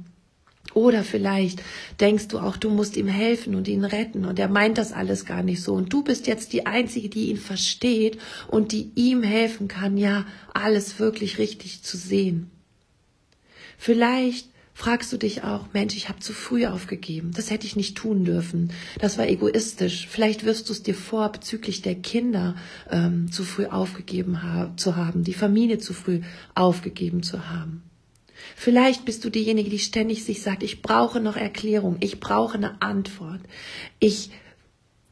Oder 0.74 1.04
vielleicht 1.04 1.62
denkst 2.00 2.28
du 2.28 2.38
auch, 2.38 2.56
du 2.56 2.70
musst 2.70 2.96
ihm 2.96 3.08
helfen 3.08 3.54
und 3.54 3.68
ihn 3.68 3.84
retten 3.84 4.24
und 4.24 4.38
er 4.38 4.48
meint 4.48 4.78
das 4.78 4.92
alles 4.92 5.26
gar 5.26 5.42
nicht 5.42 5.62
so 5.62 5.74
und 5.74 5.92
du 5.92 6.02
bist 6.02 6.26
jetzt 6.26 6.52
die 6.52 6.66
Einzige, 6.66 7.08
die 7.08 7.30
ihn 7.30 7.36
versteht 7.36 8.18
und 8.48 8.72
die 8.72 8.90
ihm 8.94 9.22
helfen 9.22 9.68
kann, 9.68 9.98
ja, 9.98 10.24
alles 10.54 10.98
wirklich 10.98 11.38
richtig 11.38 11.82
zu 11.82 11.96
sehen. 11.96 12.50
Vielleicht 13.76 14.48
fragst 14.74 15.12
du 15.12 15.16
dich 15.16 15.44
auch, 15.44 15.66
Mensch, 15.72 15.96
ich 15.96 16.08
habe 16.08 16.20
zu 16.20 16.32
früh 16.32 16.66
aufgegeben. 16.66 17.32
Das 17.34 17.50
hätte 17.50 17.66
ich 17.66 17.76
nicht 17.76 17.96
tun 17.96 18.24
dürfen. 18.24 18.72
Das 18.98 19.18
war 19.18 19.28
egoistisch. 19.28 20.06
Vielleicht 20.08 20.44
wirst 20.44 20.68
du 20.68 20.72
es 20.72 20.82
dir 20.82 20.94
vor, 20.94 21.30
bezüglich 21.30 21.82
der 21.82 21.94
Kinder 21.94 22.56
ähm, 22.90 23.30
zu 23.30 23.44
früh 23.44 23.66
aufgegeben 23.66 24.42
ha 24.42 24.72
zu 24.76 24.96
haben, 24.96 25.24
die 25.24 25.34
Familie 25.34 25.78
zu 25.78 25.92
früh 25.92 26.20
aufgegeben 26.54 27.22
zu 27.22 27.48
haben. 27.50 27.82
Vielleicht 28.56 29.04
bist 29.04 29.24
du 29.24 29.30
diejenige, 29.30 29.70
die 29.70 29.78
ständig 29.78 30.24
sich 30.24 30.42
sagt, 30.42 30.62
ich 30.62 30.82
brauche 30.82 31.20
noch 31.20 31.36
Erklärung, 31.36 31.96
ich 32.00 32.18
brauche 32.18 32.54
eine 32.56 32.82
Antwort. 32.82 33.40
Ich 34.00 34.30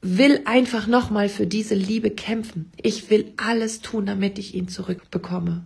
will 0.03 0.41
einfach 0.47 0.87
nochmal 0.87 1.29
für 1.29 1.47
diese 1.47 1.75
Liebe 1.75 2.11
kämpfen. 2.11 2.73
Ich 2.81 3.11
will 3.11 3.33
alles 3.37 3.81
tun, 3.81 4.07
damit 4.07 4.39
ich 4.39 4.55
ihn 4.55 4.67
zurückbekomme 4.67 5.65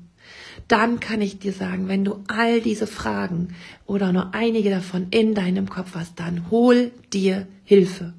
dann 0.68 1.00
kann 1.00 1.20
ich 1.20 1.38
dir 1.38 1.52
sagen, 1.52 1.88
wenn 1.88 2.04
du 2.04 2.22
all 2.28 2.60
diese 2.60 2.86
Fragen 2.86 3.54
oder 3.86 4.12
nur 4.12 4.34
einige 4.34 4.70
davon 4.70 5.08
in 5.10 5.34
deinem 5.34 5.68
Kopf 5.68 5.94
hast, 5.94 6.18
dann 6.20 6.50
hol 6.50 6.90
dir 7.12 7.46
Hilfe. 7.64 8.12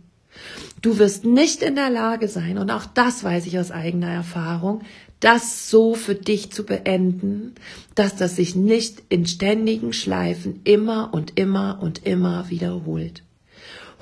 Du 0.81 0.99
wirst 0.99 1.25
nicht 1.25 1.63
in 1.63 1.75
der 1.75 1.89
Lage 1.89 2.27
sein, 2.27 2.57
und 2.57 2.69
auch 2.69 2.85
das 2.85 3.23
weiß 3.23 3.47
ich 3.47 3.57
aus 3.57 3.71
eigener 3.71 4.09
Erfahrung, 4.09 4.81
das 5.19 5.69
so 5.69 5.95
für 5.95 6.13
dich 6.13 6.51
zu 6.51 6.65
beenden, 6.65 7.55
dass 7.95 8.15
das 8.15 8.35
sich 8.35 8.55
nicht 8.55 9.01
in 9.09 9.25
ständigen 9.25 9.93
Schleifen 9.93 10.61
immer 10.63 11.13
und 11.13 11.39
immer 11.39 11.79
und 11.81 12.05
immer 12.05 12.49
wiederholt. 12.49 13.23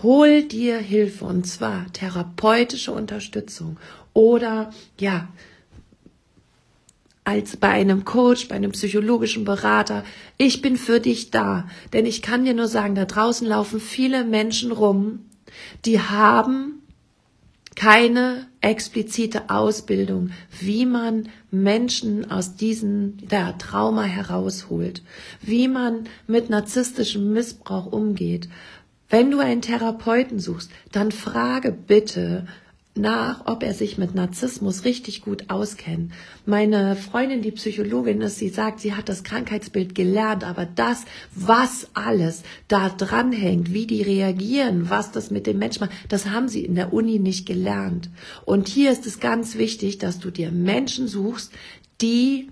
Hol 0.02 0.44
dir 0.44 0.78
Hilfe 0.80 1.24
und 1.24 1.48
zwar 1.48 1.86
therapeutische 1.94 2.92
Unterstützung 2.92 3.78
oder 4.12 4.74
ja, 5.00 5.30
als 7.24 7.58
bei 7.58 7.70
einem 7.70 8.06
Coach, 8.06 8.48
bei 8.48 8.56
einem 8.56 8.72
psychologischen 8.72 9.46
Berater. 9.46 10.04
Ich 10.38 10.62
bin 10.62 10.78
für 10.78 11.00
dich 11.00 11.32
da. 11.32 11.68
Denn 11.94 12.06
ich 12.06 12.22
kann 12.22 12.46
dir 12.46 12.54
nur 12.54 12.68
sagen, 12.68 12.96
da 12.96 13.06
draußen 13.06 13.48
laufen 13.48 13.80
viele 13.80 14.26
Menschen 14.26 14.72
rum, 14.72 15.20
die 15.86 16.00
haben 16.00 16.84
keine 17.76 18.48
explizite 18.62 19.50
Ausbildung, 19.50 20.32
wie 20.60 20.86
man 20.86 21.30
Menschen 21.50 22.30
aus 22.30 22.56
diesem 22.56 23.18
der 23.18 23.58
Trauma 23.58 24.04
herausholt, 24.04 25.02
wie 25.42 25.68
man 25.68 26.06
mit 26.28 26.50
narzisstischem 26.50 27.34
Missbrauch 27.34 27.88
umgeht. 27.88 28.48
Wenn 29.10 29.32
du 29.32 29.40
einen 29.40 29.62
Therapeuten 29.62 30.40
suchst, 30.40 30.72
dann 30.92 31.12
frage 31.12 31.72
bitte 31.72 32.48
nach, 32.96 33.48
ob 33.48 33.64
er 33.64 33.74
sich 33.74 33.98
mit 33.98 34.14
Narzissmus 34.14 34.86
richtig 34.86 35.22
gut 35.22 35.50
auskennt. 35.50 36.12
Meine 36.46 36.96
Freundin, 36.96 37.42
die 37.42 37.52
Psychologin 37.52 38.22
ist, 38.22 38.38
sie 38.38 38.50
sagt, 38.50 38.80
sie 38.80 38.94
hat 38.94 39.10
das 39.10 39.24
Krankheitsbild 39.24 39.96
gelernt, 39.96 40.44
aber 40.44 40.66
das, 40.66 41.06
was 41.34 41.88
alles 41.94 42.44
da 42.68 42.90
dranhängt, 42.90 43.74
wie 43.74 43.88
die 43.88 44.04
reagieren, 44.04 44.90
was 44.90 45.12
das 45.12 45.32
mit 45.32 45.48
dem 45.48 45.58
Menschen 45.58 45.82
macht, 45.82 45.94
das 46.10 46.30
haben 46.30 46.48
sie 46.48 46.64
in 46.64 46.76
der 46.76 46.94
Uni 46.94 47.18
nicht 47.18 47.48
gelernt. 47.48 48.10
Und 48.46 48.68
hier 48.68 48.92
ist 48.92 49.08
es 49.08 49.20
ganz 49.20 49.58
wichtig, 49.58 49.98
dass 49.98 50.20
du 50.20 50.30
dir 50.30 50.52
Menschen 50.52 51.08
suchst, 51.08 51.52
die 52.02 52.50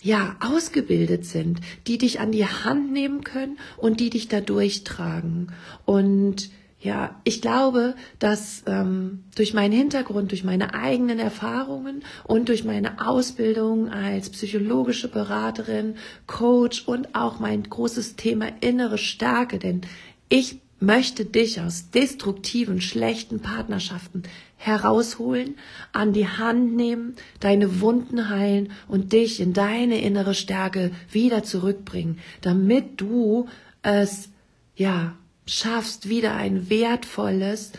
ja, 0.00 0.36
ausgebildet 0.40 1.24
sind, 1.24 1.60
die 1.86 1.98
dich 1.98 2.20
an 2.20 2.30
die 2.30 2.46
Hand 2.46 2.92
nehmen 2.92 3.24
können 3.24 3.58
und 3.76 4.00
die 4.00 4.10
dich 4.10 4.28
da 4.28 4.40
durchtragen. 4.40 5.52
Und 5.86 6.50
ja, 6.80 7.20
ich 7.24 7.42
glaube, 7.42 7.96
dass 8.20 8.62
ähm, 8.66 9.24
durch 9.34 9.52
meinen 9.52 9.72
Hintergrund, 9.72 10.30
durch 10.30 10.44
meine 10.44 10.74
eigenen 10.74 11.18
Erfahrungen 11.18 12.04
und 12.22 12.48
durch 12.48 12.64
meine 12.64 13.04
Ausbildung 13.04 13.88
als 13.88 14.30
psychologische 14.30 15.08
Beraterin, 15.08 15.96
Coach 16.28 16.86
und 16.86 17.16
auch 17.16 17.40
mein 17.40 17.64
großes 17.64 18.14
Thema 18.14 18.46
innere 18.60 18.96
Stärke, 18.96 19.58
denn 19.58 19.80
ich 20.28 20.60
möchte 20.78 21.24
dich 21.24 21.60
aus 21.60 21.90
destruktiven, 21.90 22.80
schlechten 22.80 23.40
Partnerschaften 23.40 24.22
herausholen, 24.56 25.56
an 25.92 26.12
die 26.12 26.28
Hand 26.28 26.76
nehmen, 26.76 27.16
deine 27.40 27.80
Wunden 27.80 28.28
heilen 28.28 28.70
und 28.86 29.12
dich 29.12 29.40
in 29.40 29.52
deine 29.52 30.00
innere 30.00 30.34
Stärke 30.34 30.92
wieder 31.10 31.42
zurückbringen, 31.42 32.20
damit 32.40 33.00
du 33.00 33.48
es, 33.82 34.28
ja, 34.76 35.16
schaffst, 35.48 36.08
wieder 36.08 36.34
ein 36.34 36.70
wertvolles, 36.70 37.72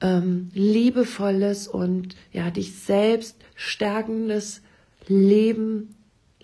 ähm, 0.00 0.50
liebevolles 0.54 1.68
und 1.68 2.16
ja, 2.32 2.50
dich 2.50 2.78
selbst 2.78 3.36
stärkendes 3.54 4.62
Leben 5.08 5.94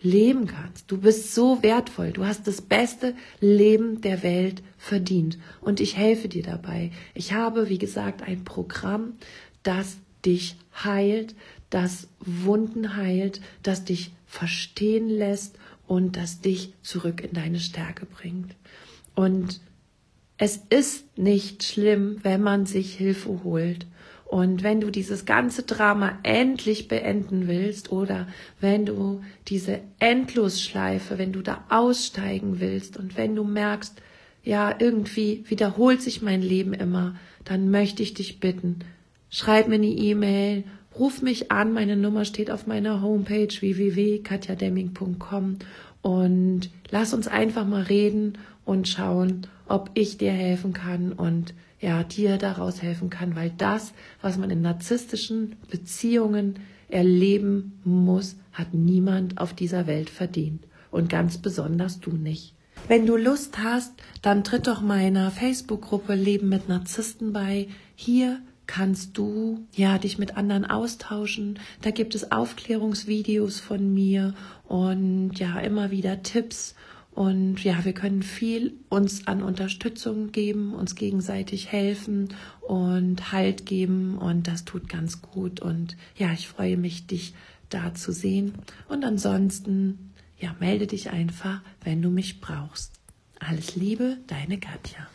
leben 0.00 0.46
kannst. 0.46 0.90
Du 0.90 0.98
bist 0.98 1.32
so 1.32 1.62
wertvoll. 1.62 2.10
Du 2.10 2.24
hast 2.24 2.46
das 2.48 2.60
beste 2.60 3.14
Leben 3.40 4.00
der 4.00 4.22
Welt 4.22 4.62
verdient. 4.76 5.38
Und 5.60 5.80
ich 5.80 5.96
helfe 5.96 6.28
dir 6.28 6.42
dabei. 6.42 6.90
Ich 7.14 7.32
habe, 7.32 7.68
wie 7.68 7.78
gesagt, 7.78 8.22
ein 8.22 8.44
Programm, 8.44 9.14
das 9.62 9.98
dich 10.24 10.56
heilt, 10.84 11.36
das 11.70 12.08
Wunden 12.18 12.96
heilt, 12.96 13.40
das 13.62 13.84
dich 13.84 14.12
verstehen 14.26 15.08
lässt 15.08 15.56
und 15.86 16.16
das 16.16 16.40
dich 16.40 16.72
zurück 16.82 17.22
in 17.22 17.32
deine 17.32 17.60
Stärke 17.60 18.06
bringt. 18.06 18.56
Und 19.14 19.60
es 20.44 20.60
ist 20.70 21.16
nicht 21.16 21.62
schlimm, 21.62 22.16
wenn 22.24 22.42
man 22.42 22.66
sich 22.66 22.96
Hilfe 22.96 23.44
holt. 23.44 23.86
Und 24.24 24.64
wenn 24.64 24.80
du 24.80 24.90
dieses 24.90 25.24
ganze 25.24 25.62
Drama 25.62 26.18
endlich 26.24 26.88
beenden 26.88 27.46
willst 27.46 27.92
oder 27.92 28.26
wenn 28.60 28.84
du 28.84 29.22
diese 29.46 29.78
Endlosschleife, 30.00 31.16
wenn 31.16 31.32
du 31.32 31.42
da 31.42 31.62
aussteigen 31.68 32.58
willst 32.58 32.96
und 32.96 33.16
wenn 33.16 33.36
du 33.36 33.44
merkst, 33.44 34.02
ja, 34.42 34.74
irgendwie 34.76 35.44
wiederholt 35.46 36.02
sich 36.02 36.22
mein 36.22 36.42
Leben 36.42 36.72
immer, 36.72 37.14
dann 37.44 37.70
möchte 37.70 38.02
ich 38.02 38.12
dich 38.12 38.40
bitten, 38.40 38.80
schreib 39.30 39.68
mir 39.68 39.76
eine 39.76 39.86
E-Mail, 39.86 40.64
ruf 40.98 41.22
mich 41.22 41.52
an, 41.52 41.72
meine 41.72 41.96
Nummer 41.96 42.24
steht 42.24 42.50
auf 42.50 42.66
meiner 42.66 43.00
Homepage 43.00 43.46
www.katjademming.com 43.46 45.58
und 46.02 46.68
lass 46.90 47.14
uns 47.14 47.28
einfach 47.28 47.64
mal 47.64 47.82
reden 47.82 48.38
und 48.64 48.88
schauen, 48.88 49.46
ob 49.66 49.90
ich 49.94 50.18
dir 50.18 50.32
helfen 50.32 50.72
kann 50.72 51.12
und 51.12 51.54
ja, 51.80 52.04
dir 52.04 52.38
daraus 52.38 52.80
helfen 52.80 53.10
kann, 53.10 53.34
weil 53.34 53.50
das, 53.58 53.92
was 54.20 54.38
man 54.38 54.50
in 54.50 54.62
narzisstischen 54.62 55.56
Beziehungen 55.68 56.60
erleben 56.88 57.80
muss, 57.84 58.36
hat 58.52 58.72
niemand 58.72 59.38
auf 59.38 59.52
dieser 59.52 59.86
Welt 59.86 60.10
verdient 60.10 60.64
und 60.90 61.08
ganz 61.08 61.38
besonders 61.38 62.00
du 62.00 62.10
nicht. 62.10 62.54
Wenn 62.88 63.06
du 63.06 63.16
Lust 63.16 63.58
hast, 63.58 63.92
dann 64.22 64.44
tritt 64.44 64.66
doch 64.66 64.80
meiner 64.80 65.30
Facebook-Gruppe 65.30 66.14
Leben 66.14 66.48
mit 66.48 66.68
Narzissten 66.68 67.32
bei. 67.32 67.68
Hier 67.94 68.40
kannst 68.66 69.18
du 69.18 69.66
ja 69.74 69.98
dich 69.98 70.18
mit 70.18 70.36
anderen 70.36 70.64
austauschen. 70.64 71.58
Da 71.82 71.90
gibt 71.90 72.14
es 72.14 72.32
Aufklärungsvideos 72.32 73.60
von 73.60 73.92
mir 73.92 74.34
und 74.66 75.32
ja 75.34 75.60
immer 75.60 75.90
wieder 75.90 76.22
Tipps 76.22 76.74
und 77.14 77.62
ja, 77.62 77.84
wir 77.84 77.92
können 77.92 78.22
viel 78.22 78.74
uns 78.88 79.26
an 79.26 79.42
Unterstützung 79.42 80.32
geben, 80.32 80.74
uns 80.74 80.94
gegenseitig 80.94 81.70
helfen 81.70 82.30
und 82.66 83.32
Halt 83.32 83.66
geben. 83.66 84.16
Und 84.16 84.48
das 84.48 84.64
tut 84.64 84.88
ganz 84.88 85.20
gut. 85.20 85.60
Und 85.60 85.96
ja, 86.16 86.32
ich 86.32 86.48
freue 86.48 86.78
mich, 86.78 87.06
dich 87.06 87.34
da 87.68 87.94
zu 87.94 88.12
sehen. 88.12 88.54
Und 88.88 89.04
ansonsten, 89.04 90.12
ja, 90.38 90.56
melde 90.58 90.86
dich 90.86 91.10
einfach, 91.10 91.60
wenn 91.84 92.00
du 92.00 92.08
mich 92.08 92.40
brauchst. 92.40 92.92
Alles 93.38 93.76
Liebe, 93.76 94.18
deine 94.26 94.58
Katja. 94.58 95.08